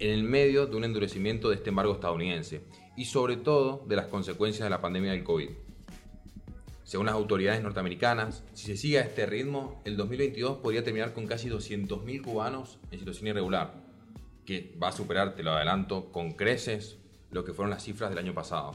en 0.00 0.10
el 0.10 0.24
medio 0.24 0.66
de 0.66 0.76
un 0.76 0.84
endurecimiento 0.84 1.50
de 1.50 1.56
este 1.56 1.68
embargo 1.68 1.92
estadounidense 1.92 2.62
y 2.96 3.04
sobre 3.04 3.36
todo 3.36 3.84
de 3.86 3.96
las 3.96 4.06
consecuencias 4.06 4.64
de 4.64 4.70
la 4.70 4.80
pandemia 4.80 5.12
del 5.12 5.22
COVID. 5.22 5.50
Según 6.84 7.06
las 7.06 7.14
autoridades 7.14 7.62
norteamericanas, 7.62 8.42
si 8.54 8.66
se 8.66 8.76
sigue 8.76 8.98
a 8.98 9.02
este 9.02 9.26
ritmo, 9.26 9.80
el 9.84 9.96
2022 9.96 10.56
podría 10.58 10.82
terminar 10.82 11.12
con 11.12 11.26
casi 11.26 11.48
200.000 11.48 12.22
cubanos 12.22 12.78
en 12.90 12.98
situación 12.98 13.28
irregular, 13.28 13.74
que 14.44 14.74
va 14.82 14.88
a 14.88 14.92
superar, 14.92 15.36
te 15.36 15.42
lo 15.42 15.52
adelanto, 15.52 16.10
con 16.10 16.32
creces 16.32 16.96
lo 17.30 17.44
que 17.44 17.52
fueron 17.52 17.70
las 17.70 17.84
cifras 17.84 18.10
del 18.10 18.18
año 18.18 18.34
pasado. 18.34 18.74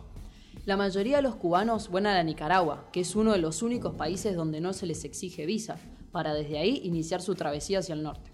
La 0.66 0.78
mayoría 0.78 1.18
de 1.18 1.24
los 1.24 1.36
cubanos 1.36 1.92
van 1.92 2.06
a 2.06 2.14
la 2.14 2.24
Nicaragua, 2.24 2.86
que 2.94 3.02
es 3.02 3.16
uno 3.16 3.34
de 3.34 3.40
los 3.40 3.62
únicos 3.62 3.96
países 3.96 4.36
donde 4.36 4.62
no 4.62 4.74
se 4.74 4.86
les 4.86 5.04
exige 5.04 5.46
visa, 5.46 5.78
para 6.12 6.34
desde 6.34 6.60
ahí 6.60 6.82
iniciar 6.84 7.22
su 7.22 7.36
travesía 7.36 7.80
hacia 7.80 7.94
el 7.94 8.04
norte. 8.04 8.32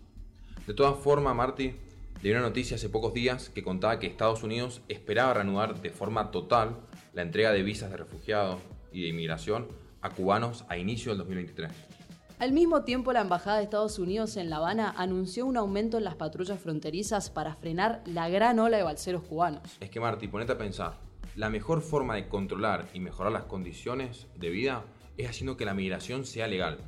De 0.67 0.73
todas 0.75 0.99
formas, 0.99 1.35
Marty, 1.35 1.73
Leí 2.21 2.31
una 2.31 2.41
noticia 2.41 2.75
hace 2.75 2.89
pocos 2.89 3.13
días 3.13 3.49
que 3.49 3.63
contaba 3.63 3.99
que 3.99 4.07
Estados 4.07 4.43
Unidos 4.43 4.81
esperaba 4.87 5.33
reanudar 5.33 5.81
de 5.81 5.89
forma 5.89 6.31
total 6.31 6.79
la 7.13 7.23
entrega 7.23 7.51
de 7.51 7.63
visas 7.63 7.89
de 7.89 7.97
refugiados 7.97 8.59
y 8.91 9.01
de 9.01 9.07
inmigración 9.07 9.67
a 10.01 10.09
cubanos 10.09 10.65
a 10.69 10.77
inicio 10.77 11.11
del 11.11 11.19
2023. 11.19 11.71
Al 12.41 12.53
mismo 12.53 12.83
tiempo, 12.83 13.13
la 13.13 13.21
Embajada 13.21 13.57
de 13.57 13.63
Estados 13.63 13.99
Unidos 13.99 14.35
en 14.35 14.49
La 14.49 14.57
Habana 14.57 14.95
anunció 14.97 15.45
un 15.45 15.57
aumento 15.57 15.99
en 15.99 16.03
las 16.03 16.15
patrullas 16.15 16.59
fronterizas 16.59 17.29
para 17.29 17.55
frenar 17.55 18.01
la 18.05 18.29
gran 18.29 18.57
ola 18.57 18.77
de 18.77 18.83
balseros 18.83 19.21
cubanos. 19.21 19.61
Es 19.79 19.91
que, 19.91 19.99
Marti, 19.99 20.27
ponete 20.27 20.53
a 20.53 20.57
pensar, 20.57 20.97
la 21.35 21.51
mejor 21.51 21.81
forma 21.81 22.15
de 22.15 22.27
controlar 22.27 22.87
y 22.93 22.99
mejorar 22.99 23.31
las 23.31 23.43
condiciones 23.43 24.27
de 24.35 24.49
vida 24.49 24.83
es 25.17 25.29
haciendo 25.29 25.55
que 25.55 25.65
la 25.65 25.75
migración 25.75 26.25
sea 26.25 26.47
legal. 26.47 26.79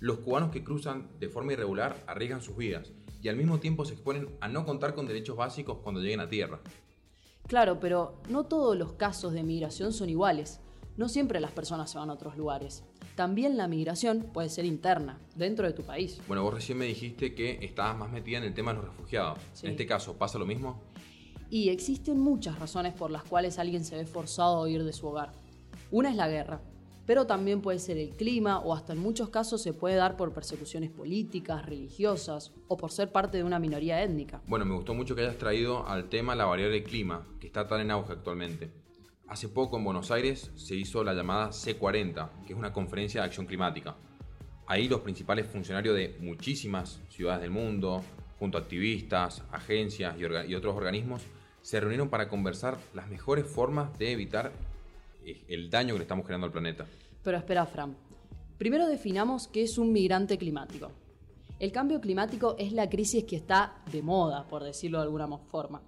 Los 0.00 0.18
cubanos 0.20 0.50
que 0.50 0.64
cruzan 0.64 1.08
de 1.20 1.28
forma 1.28 1.52
irregular 1.52 1.94
arriesgan 2.06 2.40
sus 2.40 2.56
vidas 2.56 2.90
y 3.22 3.28
al 3.28 3.36
mismo 3.36 3.60
tiempo 3.60 3.84
se 3.84 3.94
exponen 3.94 4.28
a 4.40 4.48
no 4.48 4.66
contar 4.66 4.94
con 4.94 5.06
derechos 5.06 5.36
básicos 5.36 5.78
cuando 5.82 6.00
lleguen 6.00 6.20
a 6.20 6.28
tierra. 6.28 6.60
Claro, 7.46 7.78
pero 7.80 8.20
no 8.28 8.44
todos 8.44 8.76
los 8.76 8.92
casos 8.92 9.32
de 9.32 9.42
migración 9.42 9.92
son 9.92 10.08
iguales. 10.08 10.60
No 10.96 11.08
siempre 11.08 11.40
las 11.40 11.52
personas 11.52 11.90
se 11.90 11.98
van 11.98 12.10
a 12.10 12.14
otros 12.14 12.36
lugares. 12.36 12.84
También 13.14 13.56
la 13.56 13.68
migración 13.68 14.30
puede 14.32 14.48
ser 14.48 14.64
interna, 14.64 15.20
dentro 15.36 15.66
de 15.66 15.72
tu 15.72 15.82
país. 15.82 16.20
Bueno, 16.26 16.42
vos 16.42 16.54
recién 16.54 16.78
me 16.78 16.86
dijiste 16.86 17.34
que 17.34 17.58
estabas 17.62 17.96
más 17.96 18.10
metida 18.10 18.38
en 18.38 18.44
el 18.44 18.54
tema 18.54 18.72
de 18.72 18.78
los 18.78 18.88
refugiados. 18.88 19.38
En 19.62 19.70
este 19.70 19.86
caso, 19.86 20.16
¿pasa 20.16 20.38
lo 20.38 20.46
mismo? 20.46 20.82
Y 21.48 21.68
existen 21.68 22.18
muchas 22.18 22.58
razones 22.58 22.94
por 22.94 23.10
las 23.10 23.24
cuales 23.24 23.58
alguien 23.58 23.84
se 23.84 23.96
ve 23.96 24.06
forzado 24.06 24.64
a 24.64 24.70
ir 24.70 24.84
de 24.84 24.92
su 24.92 25.06
hogar. 25.06 25.32
Una 25.90 26.10
es 26.10 26.16
la 26.16 26.28
guerra, 26.28 26.60
pero 27.06 27.26
también 27.26 27.60
puede 27.60 27.78
ser 27.78 27.98
el 27.98 28.10
clima 28.10 28.60
o 28.60 28.74
hasta 28.74 28.92
en 28.92 28.98
muchos 28.98 29.28
casos 29.28 29.62
se 29.62 29.72
puede 29.72 29.96
dar 29.96 30.16
por 30.16 30.32
persecuciones 30.32 30.90
políticas, 30.90 31.66
religiosas 31.66 32.52
o 32.68 32.76
por 32.76 32.90
ser 32.90 33.10
parte 33.10 33.38
de 33.38 33.44
una 33.44 33.58
minoría 33.58 34.02
étnica. 34.02 34.40
Bueno, 34.46 34.64
me 34.64 34.74
gustó 34.74 34.94
mucho 34.94 35.14
que 35.14 35.22
hayas 35.22 35.38
traído 35.38 35.86
al 35.86 36.08
tema 36.08 36.34
la 36.34 36.44
variable 36.44 36.82
clima, 36.82 37.26
que 37.40 37.46
está 37.46 37.66
tan 37.66 37.80
en 37.80 37.90
auge 37.90 38.12
actualmente. 38.12 38.70
Hace 39.28 39.48
poco 39.48 39.78
en 39.78 39.84
Buenos 39.84 40.10
Aires 40.10 40.50
se 40.56 40.74
hizo 40.74 41.02
la 41.02 41.14
llamada 41.14 41.50
C40, 41.50 42.44
que 42.46 42.52
es 42.52 42.58
una 42.58 42.72
conferencia 42.72 43.22
de 43.22 43.26
acción 43.26 43.46
climática. 43.46 43.96
Ahí 44.66 44.88
los 44.88 45.00
principales 45.00 45.46
funcionarios 45.46 45.96
de 45.96 46.16
muchísimas 46.20 47.00
ciudades 47.08 47.40
del 47.40 47.50
mundo, 47.50 48.02
junto 48.38 48.58
a 48.58 48.60
activistas, 48.60 49.42
agencias 49.50 50.16
y, 50.18 50.54
otros 50.54 50.76
organismos, 50.76 51.22
se 51.62 51.80
reunieron 51.80 52.08
para 52.08 52.28
conversar 52.28 52.76
las 52.92 53.08
mejores 53.08 53.46
formas 53.46 53.96
de 53.98 54.12
evitar 54.12 54.52
el 55.48 55.70
daño 55.70 55.94
que 55.94 55.98
le 55.98 56.04
estamos 56.04 56.24
generando 56.24 56.46
al 56.46 56.52
planeta. 56.52 56.86
Pero 57.22 57.36
espera, 57.36 57.66
Fran. 57.66 57.96
Primero 58.58 58.86
definamos 58.86 59.48
qué 59.48 59.62
es 59.62 59.78
un 59.78 59.92
migrante 59.92 60.38
climático. 60.38 60.90
El 61.58 61.72
cambio 61.72 62.00
climático 62.00 62.56
es 62.58 62.72
la 62.72 62.88
crisis 62.88 63.24
que 63.24 63.36
está 63.36 63.82
de 63.90 64.02
moda, 64.02 64.46
por 64.48 64.64
decirlo 64.64 64.98
de 64.98 65.04
alguna 65.04 65.28
forma. 65.38 65.82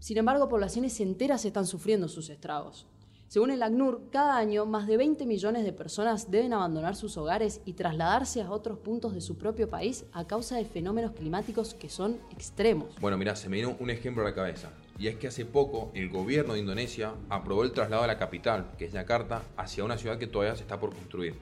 Sin 0.00 0.18
embargo, 0.18 0.48
poblaciones 0.48 0.98
enteras 1.00 1.44
están 1.44 1.66
sufriendo 1.66 2.08
sus 2.08 2.28
estragos. 2.30 2.86
Según 3.28 3.50
el 3.50 3.62
ACNUR, 3.62 4.10
cada 4.10 4.36
año 4.36 4.66
más 4.66 4.86
de 4.86 4.96
20 4.96 5.24
millones 5.24 5.64
de 5.64 5.72
personas 5.72 6.30
deben 6.30 6.52
abandonar 6.52 6.96
sus 6.96 7.16
hogares 7.16 7.62
y 7.64 7.72
trasladarse 7.72 8.42
a 8.42 8.50
otros 8.50 8.78
puntos 8.78 9.14
de 9.14 9.20
su 9.20 9.38
propio 9.38 9.70
país 9.70 10.04
a 10.12 10.26
causa 10.26 10.56
de 10.56 10.64
fenómenos 10.64 11.12
climáticos 11.12 11.72
que 11.74 11.88
son 11.88 12.18
extremos. 12.30 12.94
Bueno, 13.00 13.16
mira, 13.16 13.34
se 13.36 13.48
me 13.48 13.56
vino 13.56 13.76
un 13.80 13.88
ejemplo 13.88 14.22
a 14.22 14.28
la 14.28 14.34
cabeza. 14.34 14.70
Y 14.98 15.08
es 15.08 15.16
que 15.16 15.28
hace 15.28 15.44
poco 15.44 15.90
el 15.94 16.08
gobierno 16.08 16.54
de 16.54 16.60
Indonesia 16.60 17.14
aprobó 17.28 17.64
el 17.64 17.72
traslado 17.72 18.02
de 18.02 18.08
la 18.08 18.18
capital, 18.18 18.72
que 18.78 18.84
es 18.84 18.92
Yakarta, 18.92 19.42
hacia 19.56 19.84
una 19.84 19.98
ciudad 19.98 20.18
que 20.18 20.26
todavía 20.26 20.56
se 20.56 20.62
está 20.62 20.78
por 20.78 20.94
construir. 20.94 21.34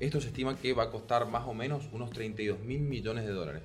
Esto 0.00 0.20
se 0.20 0.28
estima 0.28 0.56
que 0.56 0.72
va 0.72 0.84
a 0.84 0.90
costar 0.90 1.28
más 1.28 1.46
o 1.46 1.54
menos 1.54 1.88
unos 1.92 2.10
32 2.10 2.60
mil 2.60 2.80
millones 2.80 3.26
de 3.26 3.32
dólares. 3.32 3.62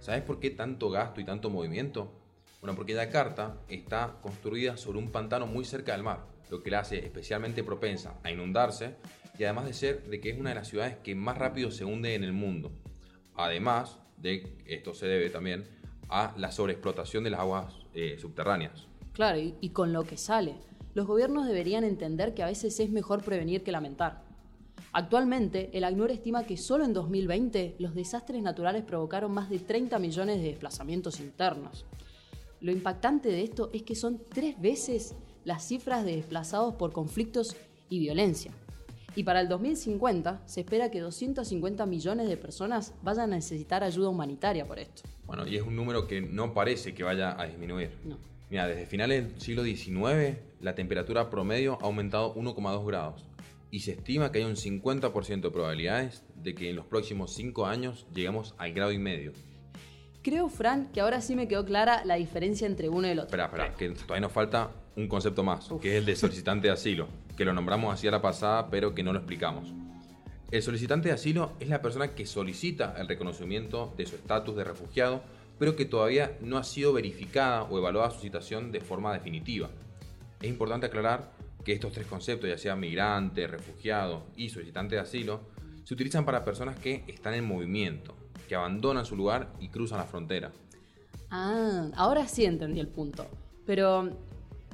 ¿Sabes 0.00 0.22
por 0.22 0.38
qué 0.38 0.50
tanto 0.50 0.90
gasto 0.90 1.20
y 1.20 1.24
tanto 1.24 1.50
movimiento? 1.50 2.12
Bueno, 2.60 2.76
porque 2.76 2.94
Yakarta 2.94 3.58
está 3.68 4.18
construida 4.22 4.76
sobre 4.76 4.98
un 4.98 5.10
pantano 5.10 5.46
muy 5.46 5.64
cerca 5.64 5.92
del 5.92 6.02
mar, 6.02 6.26
lo 6.50 6.62
que 6.62 6.70
la 6.70 6.80
hace 6.80 6.98
especialmente 7.04 7.64
propensa 7.64 8.18
a 8.22 8.30
inundarse 8.30 8.94
y 9.38 9.44
además 9.44 9.66
de 9.66 9.74
ser 9.74 10.04
de 10.04 10.20
que 10.20 10.30
es 10.30 10.38
una 10.38 10.50
de 10.50 10.56
las 10.56 10.68
ciudades 10.68 10.96
que 11.02 11.14
más 11.14 11.36
rápido 11.36 11.70
se 11.70 11.84
hunde 11.84 12.14
en 12.14 12.24
el 12.24 12.32
mundo. 12.32 12.72
Además 13.34 13.98
de 14.16 14.56
esto 14.66 14.94
se 14.94 15.06
debe 15.06 15.28
también 15.30 15.64
a 16.08 16.34
la 16.36 16.52
sobreexplotación 16.52 17.24
de 17.24 17.30
las 17.30 17.40
aguas 17.40 17.74
eh, 17.94 18.16
subterráneas. 18.20 18.86
Claro, 19.12 19.38
y, 19.38 19.54
y 19.60 19.70
con 19.70 19.92
lo 19.92 20.04
que 20.04 20.16
sale. 20.16 20.56
Los 20.94 21.06
gobiernos 21.06 21.46
deberían 21.46 21.84
entender 21.84 22.34
que 22.34 22.42
a 22.42 22.46
veces 22.46 22.78
es 22.78 22.90
mejor 22.90 23.22
prevenir 23.22 23.62
que 23.62 23.72
lamentar. 23.72 24.22
Actualmente, 24.92 25.70
el 25.72 25.82
ACNUR 25.82 26.12
estima 26.12 26.44
que 26.44 26.56
solo 26.56 26.84
en 26.84 26.92
2020 26.92 27.76
los 27.80 27.96
desastres 27.96 28.40
naturales 28.42 28.84
provocaron 28.84 29.32
más 29.32 29.50
de 29.50 29.58
30 29.58 29.98
millones 29.98 30.38
de 30.38 30.48
desplazamientos 30.48 31.18
internos. 31.18 31.84
Lo 32.60 32.70
impactante 32.70 33.28
de 33.28 33.42
esto 33.42 33.70
es 33.72 33.82
que 33.82 33.96
son 33.96 34.20
tres 34.28 34.60
veces 34.60 35.16
las 35.44 35.66
cifras 35.66 36.04
de 36.04 36.14
desplazados 36.14 36.76
por 36.76 36.92
conflictos 36.92 37.56
y 37.90 37.98
violencia. 37.98 38.52
Y 39.16 39.24
para 39.24 39.40
el 39.40 39.48
2050 39.48 40.42
se 40.46 40.60
espera 40.60 40.90
que 40.90 41.00
250 41.00 41.86
millones 41.86 42.28
de 42.28 42.36
personas 42.36 42.94
vayan 43.02 43.32
a 43.32 43.36
necesitar 43.36 43.82
ayuda 43.82 44.08
humanitaria 44.08 44.64
por 44.64 44.78
esto. 44.78 45.02
Bueno, 45.26 45.46
y 45.46 45.56
es 45.56 45.62
un 45.62 45.76
número 45.76 46.06
que 46.06 46.20
no 46.20 46.52
parece 46.54 46.94
que 46.94 47.02
vaya 47.02 47.40
a 47.40 47.46
disminuir. 47.46 47.90
Mira, 48.50 48.66
desde 48.66 48.86
finales 48.86 49.24
del 49.24 49.40
siglo 49.40 49.64
XIX 49.64 50.38
la 50.60 50.74
temperatura 50.74 51.30
promedio 51.30 51.78
ha 51.80 51.84
aumentado 51.84 52.34
1,2 52.34 52.86
grados 52.86 53.24
y 53.70 53.80
se 53.80 53.92
estima 53.92 54.30
que 54.30 54.38
hay 54.38 54.44
un 54.44 54.56
50% 54.56 55.40
de 55.40 55.50
probabilidades 55.50 56.22
de 56.36 56.54
que 56.54 56.70
en 56.70 56.76
los 56.76 56.86
próximos 56.86 57.34
5 57.34 57.66
años 57.66 58.06
lleguemos 58.14 58.54
al 58.58 58.72
grado 58.72 58.92
y 58.92 58.98
medio. 58.98 59.32
Creo, 60.22 60.48
Fran, 60.48 60.90
que 60.92 61.00
ahora 61.00 61.20
sí 61.20 61.34
me 61.34 61.48
quedó 61.48 61.64
clara 61.64 62.04
la 62.04 62.14
diferencia 62.14 62.66
entre 62.66 62.88
uno 62.88 63.06
y 63.06 63.10
el 63.10 63.18
otro. 63.18 63.36
Espera, 63.36 63.44
espera, 63.44 63.74
que 63.74 63.90
todavía 63.90 64.20
nos 64.20 64.32
falta 64.32 64.70
un 64.96 65.08
concepto 65.08 65.42
más, 65.42 65.68
que 65.82 65.90
es 65.90 65.94
el 65.96 66.06
de 66.06 66.16
solicitante 66.16 66.68
de 66.68 66.72
asilo, 66.72 67.08
que 67.36 67.44
lo 67.44 67.52
nombramos 67.52 67.92
así 67.92 68.06
a 68.06 68.10
la 68.10 68.22
pasada, 68.22 68.70
pero 68.70 68.94
que 68.94 69.02
no 69.02 69.12
lo 69.12 69.18
explicamos. 69.18 69.74
El 70.50 70.62
solicitante 70.62 71.08
de 71.08 71.14
asilo 71.14 71.52
es 71.58 71.68
la 71.68 71.82
persona 71.82 72.14
que 72.14 72.26
solicita 72.26 72.94
el 72.98 73.08
reconocimiento 73.08 73.92
de 73.96 74.06
su 74.06 74.16
estatus 74.16 74.56
de 74.56 74.64
refugiado, 74.64 75.22
pero 75.58 75.76
que 75.76 75.84
todavía 75.84 76.36
no 76.40 76.58
ha 76.58 76.64
sido 76.64 76.92
verificada 76.92 77.64
o 77.64 77.78
evaluada 77.78 78.10
su 78.10 78.20
situación 78.20 78.70
de 78.70 78.80
forma 78.80 79.12
definitiva. 79.12 79.70
Es 80.40 80.48
importante 80.48 80.86
aclarar 80.86 81.32
que 81.64 81.72
estos 81.72 81.92
tres 81.92 82.06
conceptos, 82.06 82.48
ya 82.48 82.58
sea 82.58 82.76
migrante, 82.76 83.46
refugiado 83.46 84.26
y 84.36 84.50
solicitante 84.50 84.96
de 84.96 85.00
asilo, 85.00 85.40
se 85.84 85.94
utilizan 85.94 86.24
para 86.24 86.44
personas 86.44 86.78
que 86.78 87.04
están 87.08 87.34
en 87.34 87.44
movimiento, 87.44 88.14
que 88.48 88.54
abandonan 88.54 89.06
su 89.06 89.16
lugar 89.16 89.52
y 89.60 89.68
cruzan 89.68 89.98
la 89.98 90.04
frontera. 90.04 90.52
Ah, 91.30 91.88
ahora 91.96 92.28
sí 92.28 92.44
entendí 92.44 92.80
el 92.80 92.88
punto. 92.88 93.26
Pero 93.66 94.10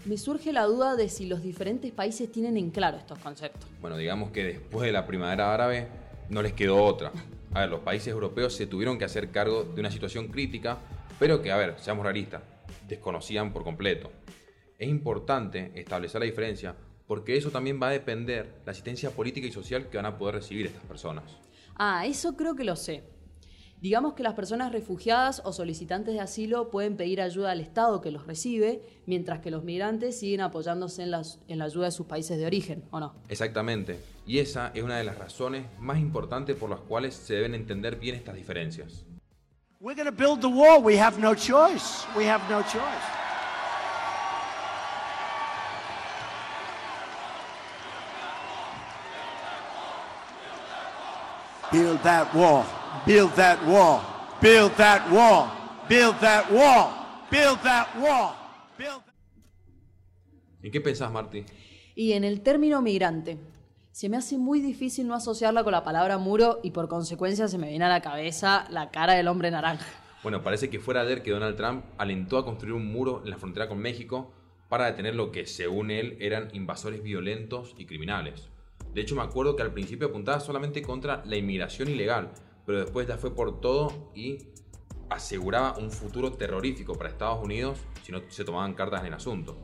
me 0.05 0.17
surge 0.17 0.53
la 0.53 0.65
duda 0.65 0.97
de 0.97 1.09
si 1.09 1.27
los 1.27 1.43
diferentes 1.43 1.93
países 1.93 2.31
tienen 2.31 2.57
en 2.57 2.71
claro 2.71 2.97
estos 2.97 3.19
conceptos. 3.19 3.69
Bueno, 3.81 3.97
digamos 3.97 4.31
que 4.31 4.45
después 4.45 4.87
de 4.87 4.93
la 4.93 5.07
primavera 5.07 5.53
árabe 5.53 5.89
no 6.29 6.43
les 6.43 6.53
quedó 6.53 6.83
otra. 6.83 7.13
A 7.53 7.61
ver, 7.61 7.69
los 7.69 7.81
países 7.81 8.09
europeos 8.09 8.55
se 8.55 8.67
tuvieron 8.67 8.99
que 8.99 9.05
hacer 9.05 9.31
cargo 9.31 9.65
de 9.65 9.81
una 9.81 9.91
situación 9.91 10.29
crítica, 10.29 10.79
pero 11.19 11.43
que, 11.43 11.51
a 11.51 11.57
ver, 11.57 11.75
seamos 11.79 12.05
realistas, 12.05 12.43
desconocían 12.89 13.53
por 13.53 13.65
completo. 13.65 14.11
Es 14.79 14.89
importante 14.89 15.73
establecer 15.75 16.21
la 16.21 16.27
diferencia 16.27 16.75
porque 17.07 17.37
eso 17.37 17.51
también 17.51 17.81
va 17.83 17.89
a 17.89 17.91
depender 17.91 18.61
la 18.65 18.71
asistencia 18.73 19.11
política 19.11 19.47
y 19.47 19.53
social 19.53 19.89
que 19.89 19.97
van 19.97 20.07
a 20.07 20.17
poder 20.17 20.37
recibir 20.37 20.67
estas 20.67 20.85
personas. 20.85 21.25
Ah, 21.75 22.07
eso 22.07 22.37
creo 22.37 22.55
que 22.55 22.63
lo 22.63 22.77
sé. 22.77 23.03
Digamos 23.81 24.13
que 24.13 24.23
las 24.23 24.35
personas 24.35 24.73
refugiadas 24.73 25.41
o 25.43 25.55
solicitantes 25.55 26.13
de 26.13 26.21
asilo 26.21 26.69
pueden 26.69 26.99
pedir 26.99 27.23
ayuda 27.23 27.53
al 27.53 27.61
Estado 27.61 28.03
que 28.03 28.11
los 28.11 28.27
recibe, 28.27 28.83
mientras 29.07 29.41
que 29.41 29.51
los 29.51 29.65
migrantes 29.65 30.19
siguen 30.19 30.43
apoyándose 30.43 31.03
en, 31.03 31.15
en 31.49 31.59
la 31.59 31.65
ayuda 31.65 31.87
de 31.87 31.93
sus 31.93 32.05
países 32.05 32.37
de 32.37 32.45
origen, 32.45 32.85
¿o 32.91 33.01
no? 33.01 33.15
Exactamente. 33.31 33.99
Y 34.27 34.39
esa 34.39 34.71
es 34.75 34.83
una 34.83 34.99
de 34.99 35.05
las 35.05 35.17
razones 35.17 35.65
más 35.79 35.99
importantes 35.99 36.57
por 36.57 36.69
las 36.69 36.81
cuales 36.81 37.15
se 37.15 37.35
deben 37.35 37.55
entender 37.55 37.97
bien 37.97 38.17
estas 38.17 38.35
diferencias. 38.35 39.07
We're 39.81 39.97
going 39.97 40.05
to 40.05 40.13
build 40.13 40.43
the 40.43 40.47
wall. 40.47 40.85
We 40.85 41.01
have 41.01 41.19
no 41.19 41.35
choice. 41.35 42.07
We 42.15 42.29
have 42.29 42.43
no 42.51 42.61
choice. 42.65 42.85
Build 51.73 52.03
that 52.03 52.35
wall. 52.35 52.80
Build 53.07 53.35
that 53.35 53.59
wall. 53.67 54.01
Build 54.41 54.73
that 54.77 55.11
wall. 55.11 55.49
Build 55.89 56.19
that 56.21 56.51
wall. 56.51 56.91
Build 57.31 57.63
that 57.63 57.89
wall. 57.97 58.35
Build 58.79 59.03
¿En 60.63 60.71
qué 60.71 60.81
pensás, 60.81 61.11
Marty? 61.11 61.45
Y 61.95 62.13
en 62.13 62.25
el 62.25 62.43
término 62.43 62.83
migrante. 62.83 63.39
Se 63.93 64.09
me 64.09 64.17
hace 64.17 64.39
muy 64.39 64.61
difícil 64.61 65.07
no 65.07 65.15
asociarla 65.15 65.65
con 65.65 65.73
la 65.73 65.85
palabra 65.85 66.19
muro 66.19 66.61
y 66.63 66.71
por 66.71 66.89
consecuencia 66.89 67.49
se 67.49 67.59
me 67.59 67.69
viene 67.69 67.85
a 67.85 67.89
la 67.89 68.03
cabeza 68.03 68.67
la 68.71 68.91
cara 68.91 69.15
del 69.15 69.29
hombre 69.29 69.51
naranja. 69.51 69.87
Bueno, 70.23 70.43
parece 70.43 70.71
que 70.71 70.79
fuera 70.79 71.01
ayer 71.01 71.23
que 71.23 71.31
Donald 71.31 71.57
Trump 71.57 71.85
alentó 71.99 72.39
a 72.39 72.45
construir 72.45 72.75
un 72.75 72.93
muro 72.93 73.23
en 73.25 73.31
la 73.31 73.39
frontera 73.39 73.69
con 73.69 73.79
México 73.79 74.33
para 74.69 74.87
detener 74.87 75.15
lo 75.15 75.33
que, 75.33 75.47
según 75.47 75.91
él, 75.91 76.17
eran 76.21 76.49
invasores 76.53 77.03
violentos 77.03 77.75
y 77.79 77.87
criminales. 77.87 78.49
De 78.95 79.01
hecho, 79.01 79.17
me 79.17 79.23
acuerdo 79.23 79.57
que 79.57 79.63
al 79.63 79.73
principio 79.73 80.09
apuntaba 80.09 80.41
solamente 80.41 80.83
contra 80.83 81.23
la 81.25 81.37
inmigración 81.37 81.89
ilegal, 81.89 82.33
pero 82.71 82.83
después 82.83 83.09
ya 83.09 83.19
fue 83.19 83.35
por 83.35 83.61
todo 83.61 84.13
y 84.15 84.39
aseguraba 85.09 85.77
un 85.77 85.91
futuro 85.91 86.35
terrorífico 86.35 86.95
para 86.95 87.11
Estados 87.11 87.43
Unidos 87.43 87.81
si 88.05 88.13
no 88.13 88.21
se 88.29 88.45
tomaban 88.45 88.75
cartas 88.75 89.01
en 89.01 89.07
el 89.09 89.15
asunto. 89.15 89.59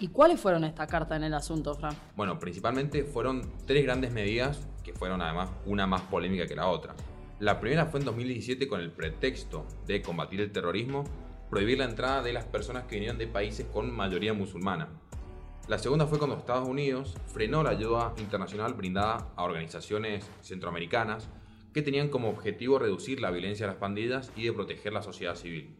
¿Y 0.00 0.08
cuáles 0.08 0.40
fueron 0.40 0.64
estas 0.64 0.88
cartas 0.88 1.18
en 1.18 1.22
el 1.22 1.34
asunto, 1.34 1.76
Fran? 1.76 1.94
Bueno, 2.16 2.40
principalmente 2.40 3.04
fueron 3.04 3.52
tres 3.64 3.84
grandes 3.84 4.10
medidas 4.10 4.66
que 4.82 4.92
fueron 4.92 5.22
además 5.22 5.50
una 5.66 5.86
más 5.86 6.00
polémica 6.02 6.48
que 6.48 6.56
la 6.56 6.66
otra. 6.66 6.96
La 7.38 7.60
primera 7.60 7.86
fue 7.86 8.00
en 8.00 8.06
2017 8.06 8.66
con 8.66 8.80
el 8.80 8.90
pretexto 8.90 9.64
de 9.86 10.02
combatir 10.02 10.40
el 10.40 10.50
terrorismo, 10.50 11.04
prohibir 11.50 11.78
la 11.78 11.84
entrada 11.84 12.22
de 12.22 12.32
las 12.32 12.44
personas 12.44 12.86
que 12.86 12.96
venían 12.96 13.18
de 13.18 13.28
países 13.28 13.66
con 13.72 13.94
mayoría 13.94 14.34
musulmana. 14.34 14.88
La 15.68 15.78
segunda 15.78 16.08
fue 16.08 16.18
cuando 16.18 16.36
Estados 16.36 16.66
Unidos 16.66 17.14
frenó 17.28 17.62
la 17.62 17.70
ayuda 17.70 18.14
internacional 18.18 18.74
brindada 18.74 19.28
a 19.36 19.44
organizaciones 19.44 20.28
centroamericanas 20.40 21.28
que 21.72 21.82
tenían 21.82 22.08
como 22.08 22.30
objetivo 22.30 22.78
reducir 22.78 23.20
la 23.20 23.30
violencia 23.30 23.66
de 23.66 23.72
las 23.72 23.80
pandillas 23.80 24.32
y 24.36 24.44
de 24.44 24.52
proteger 24.52 24.92
la 24.92 25.02
sociedad 25.02 25.34
civil. 25.34 25.76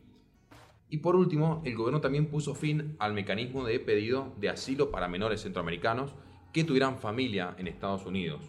Y 0.90 0.98
por 0.98 1.16
último, 1.16 1.60
el 1.64 1.76
gobierno 1.76 2.00
también 2.00 2.26
puso 2.26 2.54
fin 2.54 2.96
al 2.98 3.12
mecanismo 3.12 3.64
de 3.64 3.78
pedido 3.78 4.32
de 4.38 4.48
asilo 4.48 4.90
para 4.90 5.08
menores 5.08 5.42
centroamericanos 5.42 6.14
que 6.52 6.64
tuvieran 6.64 6.98
familia 6.98 7.54
en 7.58 7.68
Estados 7.68 8.06
Unidos. 8.06 8.40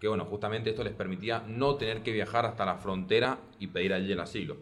Que 0.00 0.06
bueno, 0.06 0.24
justamente 0.24 0.70
esto 0.70 0.84
les 0.84 0.92
permitía 0.92 1.44
no 1.48 1.74
tener 1.74 2.02
que 2.02 2.12
viajar 2.12 2.46
hasta 2.46 2.64
la 2.64 2.76
frontera 2.76 3.40
y 3.58 3.66
pedir 3.66 3.92
allí 3.92 4.12
el 4.12 4.20
asilo. 4.20 4.56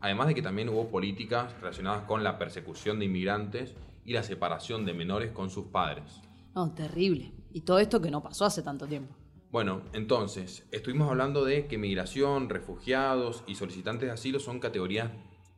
Además 0.00 0.28
de 0.28 0.34
que 0.34 0.42
también 0.42 0.68
hubo 0.68 0.90
políticas 0.90 1.58
relacionadas 1.60 2.02
con 2.02 2.22
la 2.22 2.38
persecución 2.38 2.98
de 2.98 3.06
inmigrantes 3.06 3.74
y 4.04 4.12
la 4.12 4.22
separación 4.22 4.84
de 4.84 4.92
menores 4.92 5.32
con 5.32 5.48
sus 5.48 5.66
padres. 5.66 6.20
No, 6.54 6.74
terrible. 6.74 7.32
Y 7.54 7.62
todo 7.62 7.78
esto 7.78 8.02
que 8.02 8.10
no 8.10 8.22
pasó 8.22 8.44
hace 8.44 8.62
tanto 8.62 8.86
tiempo. 8.86 9.14
Bueno, 9.54 9.82
entonces, 9.92 10.66
estuvimos 10.72 11.08
hablando 11.08 11.44
de 11.44 11.68
que 11.68 11.78
migración, 11.78 12.48
refugiados 12.48 13.44
y 13.46 13.54
solicitantes 13.54 14.08
de 14.08 14.12
asilo 14.12 14.40
son 14.40 14.58
categorías 14.58 15.12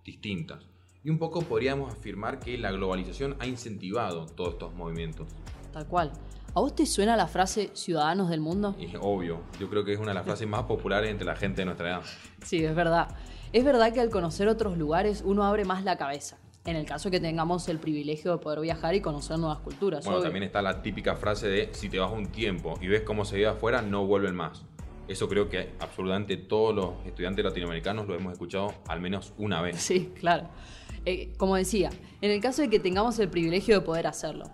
distintas. 0.05 0.67
Y 1.03 1.09
un 1.09 1.19
poco 1.19 1.41
podríamos 1.41 1.95
afirmar 1.95 2.39
que 2.39 2.59
la 2.59 2.71
globalización 2.73 3.37
ha 3.39 3.47
incentivado 3.47 4.27
todos 4.27 4.53
estos 4.53 4.75
movimientos. 4.75 5.29
Tal 5.73 5.87
cual. 5.87 6.13
¿A 6.55 6.61
vos 6.61 6.75
te 6.75 6.85
suena 6.85 7.17
la 7.17 7.27
frase 7.27 7.71
ciudadanos 7.73 8.29
del 8.29 8.43
mundo? 8.43 8.77
Y 8.79 8.95
obvio, 9.01 9.41
yo 9.59 9.71
creo 9.71 9.83
que 9.83 9.95
es 9.95 9.99
una 9.99 10.09
de 10.09 10.17
las 10.17 10.27
frases 10.27 10.47
más 10.47 10.65
populares 10.65 11.11
entre 11.11 11.25
la 11.25 11.35
gente 11.35 11.63
de 11.63 11.65
nuestra 11.65 11.89
edad. 11.89 12.03
Sí, 12.45 12.63
es 12.63 12.75
verdad. 12.75 13.17
Es 13.55 13.65
verdad 13.65 13.95
que 13.95 14.01
al 14.01 14.11
conocer 14.11 14.47
otros 14.49 14.77
lugares 14.77 15.23
uno 15.25 15.43
abre 15.43 15.65
más 15.65 15.85
la 15.85 15.97
cabeza. 15.97 16.37
En 16.67 16.77
el 16.77 16.85
caso 16.85 17.11
que 17.11 17.21
tengamos 17.21 17.69
el 17.69 17.79
privilegio 17.79 18.33
de 18.33 18.39
poder 18.39 18.61
viajar 18.61 18.95
y 18.95 19.01
conocer 19.01 19.39
nuevas 19.39 19.59
culturas. 19.61 20.05
Bueno, 20.05 20.19
obvio. 20.19 20.25
también 20.25 20.43
está 20.43 20.61
la 20.63 20.83
típica 20.83 21.15
frase 21.15 21.49
de 21.49 21.71
si 21.73 21.89
te 21.89 21.99
vas 21.99 22.13
un 22.13 22.27
tiempo 22.27 22.77
y 22.81 22.89
ves 22.89 23.03
cómo 23.03 23.25
se 23.25 23.37
vive 23.37 23.49
afuera, 23.49 23.83
no 23.83 24.05
vuelven 24.05 24.35
más. 24.35 24.65
Eso 25.09 25.29
creo 25.29 25.49
que 25.49 25.71
absolutamente 25.79 26.37
todos 26.37 26.75
los 26.75 27.07
estudiantes 27.07 27.45
latinoamericanos 27.45 28.09
lo 28.09 28.17
hemos 28.17 28.33
escuchado 28.33 28.75
al 28.89 29.01
menos 29.01 29.33
una 29.39 29.63
vez. 29.63 29.77
Sí, 29.81 30.13
claro. 30.19 30.49
Eh, 31.05 31.33
como 31.37 31.55
decía, 31.55 31.91
en 32.21 32.33
el 32.33 32.41
caso 32.41 32.63
de 32.63 32.69
que 32.69 32.81
tengamos 32.81 33.19
el 33.21 33.29
privilegio 33.29 33.77
de 33.77 33.87
poder 33.87 34.09
hacerlo. 34.09 34.51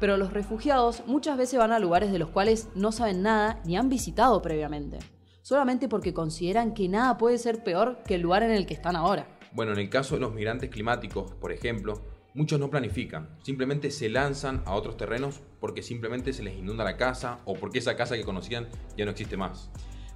Pero 0.00 0.16
los 0.16 0.32
refugiados 0.32 1.04
muchas 1.06 1.38
veces 1.38 1.60
van 1.60 1.70
a 1.70 1.78
lugares 1.78 2.10
de 2.10 2.18
los 2.18 2.30
cuales 2.30 2.68
no 2.74 2.90
saben 2.90 3.22
nada 3.22 3.60
ni 3.64 3.76
han 3.76 3.88
visitado 3.88 4.42
previamente. 4.42 4.98
Solamente 5.42 5.88
porque 5.88 6.12
consideran 6.12 6.74
que 6.74 6.88
nada 6.88 7.18
puede 7.18 7.38
ser 7.38 7.62
peor 7.62 8.02
que 8.04 8.16
el 8.16 8.22
lugar 8.22 8.42
en 8.42 8.50
el 8.50 8.66
que 8.66 8.74
están 8.74 8.96
ahora. 8.96 9.28
Bueno, 9.54 9.72
en 9.72 9.78
el 9.78 9.90
caso 9.90 10.14
de 10.14 10.22
los 10.22 10.32
migrantes 10.32 10.70
climáticos, 10.70 11.34
por 11.34 11.52
ejemplo, 11.52 12.00
muchos 12.32 12.58
no 12.58 12.70
planifican, 12.70 13.36
simplemente 13.42 13.90
se 13.90 14.08
lanzan 14.08 14.62
a 14.64 14.74
otros 14.74 14.96
terrenos 14.96 15.40
porque 15.60 15.82
simplemente 15.82 16.32
se 16.32 16.42
les 16.42 16.56
inunda 16.56 16.84
la 16.84 16.96
casa 16.96 17.40
o 17.44 17.54
porque 17.54 17.80
esa 17.80 17.94
casa 17.94 18.16
que 18.16 18.24
conocían 18.24 18.68
ya 18.96 19.04
no 19.04 19.10
existe 19.10 19.36
más. 19.36 19.70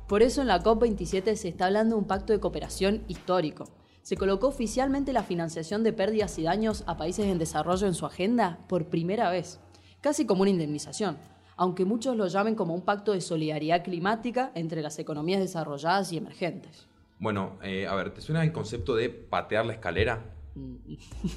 Por 0.09 0.23
eso 0.23 0.41
en 0.41 0.47
la 0.47 0.63
COP27 0.63 1.35
se 1.35 1.49
está 1.49 1.67
hablando 1.67 1.97
de 1.97 2.01
un 2.01 2.07
pacto 2.07 2.33
de 2.33 2.41
cooperación 2.41 3.05
histórico. 3.09 3.65
Se 4.03 4.17
colocó 4.17 4.47
oficialmente 4.47 5.13
la 5.13 5.25
financiación 5.25 5.83
de 5.83 5.93
pérdidas 5.93 6.39
y 6.39 6.45
daños 6.45 6.85
a 6.87 6.97
países 6.97 7.27
en 7.27 7.39
desarrollo 7.39 7.87
en 7.87 7.95
su 7.95 8.07
agenda 8.07 8.61
por 8.69 8.87
primera 8.87 9.31
vez, 9.31 9.61
casi 10.01 10.25
como 10.25 10.43
una 10.43 10.51
indemnización, 10.51 11.19
aunque 11.57 11.85
muchos 11.85 12.17
lo 12.17 12.29
llamen 12.29 12.55
como 12.55 12.73
un 12.73 12.83
pacto 12.83 13.13
de 13.13 13.21
solidaridad 13.21 13.85
climática 13.85 14.53
entre 14.55 14.81
las 14.81 14.99
economías 14.99 15.41
desarrolladas 15.41 16.13
y 16.13 16.19
emergentes. 16.19 16.87
Bueno, 17.19 17.59
eh, 17.63 17.87
a 17.87 17.95
ver, 17.95 18.11
¿te 18.11 18.21
suena 18.21 18.45
el 18.45 18.53
concepto 18.53 18.95
de 18.95 19.09
patear 19.09 19.65
la 19.65 19.73
escalera? 19.73 20.35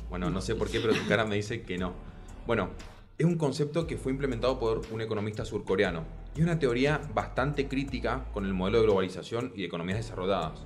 Bueno, 0.09 0.29
no 0.29 0.41
sé 0.41 0.55
por 0.55 0.69
qué, 0.69 0.79
pero 0.79 0.93
tu 0.93 1.07
cara 1.07 1.25
me 1.25 1.35
dice 1.35 1.61
que 1.61 1.77
no. 1.77 1.93
Bueno, 2.45 2.71
es 3.17 3.25
un 3.25 3.37
concepto 3.37 3.87
que 3.87 3.97
fue 3.97 4.11
implementado 4.11 4.59
por 4.59 4.81
un 4.91 5.01
economista 5.01 5.45
surcoreano 5.45 6.05
y 6.35 6.41
una 6.41 6.59
teoría 6.59 7.01
bastante 7.13 7.67
crítica 7.67 8.25
con 8.33 8.45
el 8.45 8.53
modelo 8.53 8.79
de 8.79 8.85
globalización 8.85 9.51
y 9.55 9.59
de 9.59 9.67
economías 9.67 9.99
desarrolladas. 9.99 10.65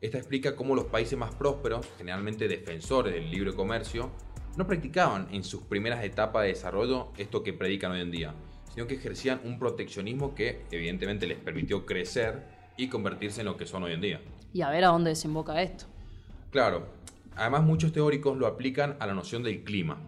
Esta 0.00 0.18
explica 0.18 0.54
cómo 0.54 0.76
los 0.76 0.84
países 0.86 1.18
más 1.18 1.34
prósperos, 1.34 1.88
generalmente 1.96 2.46
defensores 2.46 3.14
del 3.14 3.30
libre 3.30 3.52
comercio, 3.52 4.10
no 4.56 4.66
practicaban 4.66 5.28
en 5.32 5.44
sus 5.44 5.62
primeras 5.62 6.04
etapas 6.04 6.42
de 6.42 6.48
desarrollo 6.48 7.12
esto 7.16 7.42
que 7.42 7.52
predican 7.52 7.92
hoy 7.92 8.00
en 8.00 8.10
día, 8.10 8.34
sino 8.72 8.86
que 8.86 8.94
ejercían 8.94 9.40
un 9.44 9.58
proteccionismo 9.58 10.34
que 10.34 10.64
evidentemente 10.70 11.26
les 11.26 11.38
permitió 11.38 11.84
crecer 11.84 12.57
y 12.78 12.88
convertirse 12.88 13.40
en 13.40 13.46
lo 13.46 13.58
que 13.58 13.66
son 13.66 13.82
hoy 13.82 13.92
en 13.92 14.00
día. 14.00 14.20
Y 14.54 14.62
a 14.62 14.70
ver 14.70 14.84
a 14.84 14.88
dónde 14.88 15.10
desemboca 15.10 15.60
esto. 15.60 15.84
Claro, 16.50 16.86
además 17.36 17.64
muchos 17.64 17.92
teóricos 17.92 18.38
lo 18.38 18.46
aplican 18.46 18.96
a 19.00 19.06
la 19.06 19.12
noción 19.12 19.42
del 19.42 19.62
clima 19.64 19.98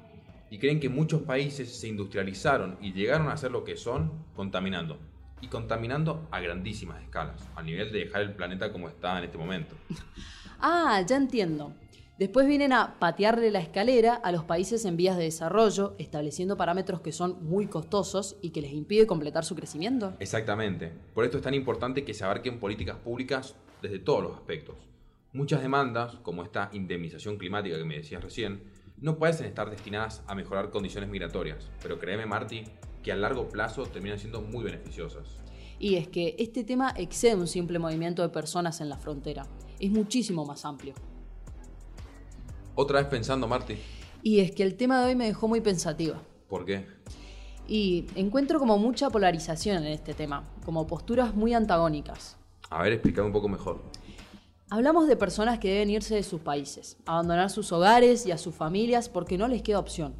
y 0.48 0.58
creen 0.58 0.80
que 0.80 0.88
muchos 0.88 1.22
países 1.22 1.78
se 1.78 1.88
industrializaron 1.88 2.78
y 2.80 2.92
llegaron 2.92 3.28
a 3.28 3.36
ser 3.36 3.50
lo 3.50 3.64
que 3.64 3.76
son 3.76 4.24
contaminando. 4.34 4.98
Y 5.42 5.48
contaminando 5.48 6.28
a 6.30 6.40
grandísimas 6.40 7.02
escalas, 7.02 7.48
al 7.56 7.66
nivel 7.66 7.92
de 7.92 8.00
dejar 8.00 8.22
el 8.22 8.34
planeta 8.34 8.72
como 8.72 8.88
está 8.88 9.18
en 9.18 9.24
este 9.24 9.36
momento. 9.36 9.74
Ah, 10.62 11.02
ya 11.06 11.16
entiendo. 11.16 11.72
Después 12.20 12.46
vienen 12.46 12.74
a 12.74 12.98
patearle 12.98 13.50
la 13.50 13.60
escalera 13.60 14.14
a 14.14 14.30
los 14.30 14.44
países 14.44 14.84
en 14.84 14.98
vías 14.98 15.16
de 15.16 15.22
desarrollo, 15.22 15.94
estableciendo 15.96 16.58
parámetros 16.58 17.00
que 17.00 17.12
son 17.12 17.42
muy 17.42 17.66
costosos 17.66 18.36
y 18.42 18.50
que 18.50 18.60
les 18.60 18.74
impide 18.74 19.06
completar 19.06 19.42
su 19.42 19.54
crecimiento. 19.54 20.12
Exactamente. 20.20 20.92
Por 21.14 21.24
esto 21.24 21.38
es 21.38 21.42
tan 21.42 21.54
importante 21.54 22.04
que 22.04 22.12
se 22.12 22.22
abarquen 22.22 22.60
políticas 22.60 22.98
públicas 22.98 23.54
desde 23.80 24.00
todos 24.00 24.22
los 24.22 24.34
aspectos. 24.34 24.76
Muchas 25.32 25.62
demandas, 25.62 26.16
como 26.16 26.42
esta 26.42 26.68
indemnización 26.74 27.38
climática 27.38 27.78
que 27.78 27.84
me 27.84 27.96
decías 27.96 28.22
recién, 28.22 28.64
no 28.98 29.16
pueden 29.16 29.46
estar 29.46 29.70
destinadas 29.70 30.22
a 30.26 30.34
mejorar 30.34 30.68
condiciones 30.68 31.08
migratorias, 31.08 31.70
pero 31.82 31.98
créeme 31.98 32.26
Marty 32.26 32.64
que 33.02 33.12
a 33.12 33.16
largo 33.16 33.48
plazo 33.48 33.84
terminan 33.84 34.18
siendo 34.18 34.42
muy 34.42 34.62
beneficiosas. 34.62 35.38
Y 35.78 35.94
es 35.94 36.06
que 36.08 36.36
este 36.38 36.64
tema 36.64 36.92
excede 36.98 37.36
un 37.36 37.46
simple 37.46 37.78
movimiento 37.78 38.20
de 38.20 38.28
personas 38.28 38.82
en 38.82 38.90
la 38.90 38.98
frontera. 38.98 39.46
Es 39.78 39.90
muchísimo 39.90 40.44
más 40.44 40.66
amplio. 40.66 40.92
Otra 42.80 42.98
vez 42.98 43.08
pensando, 43.08 43.46
Marty. 43.46 43.76
Y 44.22 44.40
es 44.40 44.52
que 44.52 44.62
el 44.62 44.74
tema 44.74 45.02
de 45.02 45.08
hoy 45.08 45.14
me 45.14 45.26
dejó 45.26 45.46
muy 45.48 45.60
pensativa. 45.60 46.16
¿Por 46.48 46.64
qué? 46.64 46.86
Y 47.68 48.06
encuentro 48.14 48.58
como 48.58 48.78
mucha 48.78 49.10
polarización 49.10 49.84
en 49.84 49.92
este 49.92 50.14
tema, 50.14 50.48
como 50.64 50.86
posturas 50.86 51.34
muy 51.34 51.52
antagónicas. 51.52 52.38
A 52.70 52.82
ver, 52.82 52.94
explícame 52.94 53.26
un 53.26 53.34
poco 53.34 53.50
mejor. 53.50 53.82
Hablamos 54.70 55.08
de 55.08 55.16
personas 55.16 55.58
que 55.58 55.68
deben 55.68 55.90
irse 55.90 56.14
de 56.14 56.22
sus 56.22 56.40
países, 56.40 56.96
abandonar 57.04 57.50
sus 57.50 57.70
hogares 57.70 58.24
y 58.24 58.30
a 58.30 58.38
sus 58.38 58.54
familias 58.54 59.10
porque 59.10 59.36
no 59.36 59.46
les 59.46 59.60
queda 59.60 59.78
opción. 59.78 60.14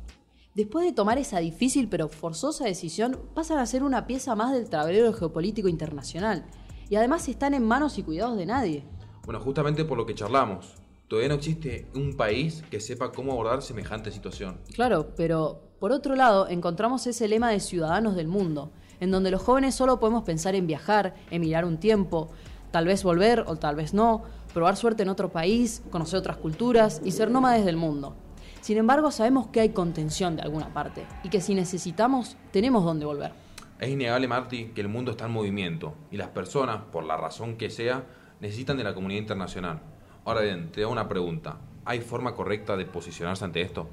Después 0.55 0.85
de 0.85 0.92
tomar 0.92 1.16
esa 1.16 1.38
difícil 1.38 1.88
pero 1.88 2.11
forzosa 2.11 2.66
decisión, 2.66 3.18
pasan 3.35 3.57
a 3.57 3.64
ser 3.64 3.83
una 3.83 4.07
pieza 4.07 4.35
más 4.35 4.53
del 4.53 4.68
tablero 4.68 5.14
geopolítico 5.14 5.68
internacional. 5.68 6.44
Y 6.90 6.96
además 6.96 7.27
están 7.27 7.55
en 7.55 7.64
manos 7.64 7.96
y 7.96 8.03
cuidados 8.03 8.37
de 8.37 8.44
nadie. 8.44 8.85
Bueno, 9.25 9.40
justamente 9.40 9.87
por 9.87 9.96
lo 9.96 10.05
que 10.05 10.14
charlamos, 10.14 10.75
todavía 11.11 11.31
no 11.31 11.35
existe 11.35 11.88
un 11.96 12.16
país 12.16 12.62
que 12.70 12.79
sepa 12.79 13.11
cómo 13.11 13.33
abordar 13.33 13.62
semejante 13.62 14.12
situación. 14.12 14.61
Claro, 14.75 15.09
pero 15.16 15.61
por 15.81 15.90
otro 15.90 16.14
lado 16.14 16.46
encontramos 16.46 17.05
ese 17.09 17.27
lema 17.27 17.51
de 17.51 17.59
ciudadanos 17.59 18.14
del 18.14 18.29
mundo, 18.29 18.70
en 19.01 19.11
donde 19.11 19.33
los 19.33 19.42
jóvenes 19.42 19.75
solo 19.75 19.99
podemos 19.99 20.23
pensar 20.23 20.55
en 20.55 20.68
viajar, 20.68 21.16
emigrar 21.33 21.64
un 21.64 21.79
tiempo, 21.79 22.31
tal 22.70 22.87
vez 22.87 23.03
volver 23.03 23.42
o 23.49 23.57
tal 23.57 23.75
vez 23.75 23.92
no, 23.92 24.23
probar 24.55 24.77
suerte 24.77 25.03
en 25.03 25.09
otro 25.09 25.31
país, 25.31 25.83
conocer 25.90 26.20
otras 26.20 26.37
culturas 26.37 27.03
y 27.05 27.11
ser 27.11 27.29
nómades 27.29 27.64
del 27.64 27.77
mundo. 27.77 28.14
Sin 28.61 28.79
embargo, 28.79 29.11
sabemos 29.11 29.49
que 29.49 29.59
hay 29.59 29.70
contención 29.70 30.37
de 30.37 30.42
alguna 30.42 30.73
parte 30.73 31.07
y 31.25 31.29
que 31.29 31.40
si 31.40 31.57
necesitamos, 31.57 32.37
tenemos 32.53 32.85
dónde 32.85 33.05
volver. 33.05 33.33
Es 33.81 33.88
innegable, 33.88 34.29
Marty, 34.29 34.66
que 34.66 34.81
el 34.81 34.88
mundo 34.88 35.11
está 35.11 35.27
en 35.27 35.33
movimiento 35.33 35.92
y 36.12 36.18
las 36.18 36.29
personas, 36.29 36.83
por 36.92 37.03
la 37.03 37.16
razón 37.16 37.57
que 37.57 37.68
sea, 37.68 38.07
necesitan 38.38 38.77
de 38.77 38.85
la 38.85 38.94
comunidad 38.94 39.23
internacional. 39.23 39.89
Ahora 40.31 40.43
bien, 40.43 40.71
te 40.71 40.83
hago 40.83 40.93
una 40.93 41.09
pregunta. 41.09 41.59
¿Hay 41.85 42.03
forma 42.03 42.37
correcta 42.37 42.77
de 42.77 42.87
posicionarse 42.87 43.45
ante 43.45 43.62
esto? 43.62 43.90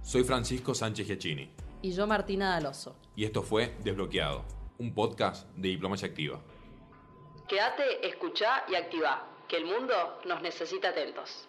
Soy 0.00 0.24
Francisco 0.24 0.74
Sánchez 0.74 1.08
Giacchini. 1.08 1.50
Y 1.82 1.92
yo, 1.92 2.06
Martina 2.06 2.52
D'Aloso. 2.52 2.96
Y 3.14 3.26
esto 3.26 3.42
fue 3.42 3.76
Desbloqueado, 3.84 4.46
un 4.78 4.94
podcast 4.94 5.46
de 5.54 5.68
Diplomacia 5.68 6.08
Activa. 6.08 6.40
Quédate, 7.46 8.08
escucha 8.08 8.64
y 8.66 8.76
activa, 8.76 9.28
que 9.46 9.58
el 9.58 9.66
mundo 9.66 10.20
nos 10.24 10.40
necesita 10.40 10.88
atentos. 10.88 11.46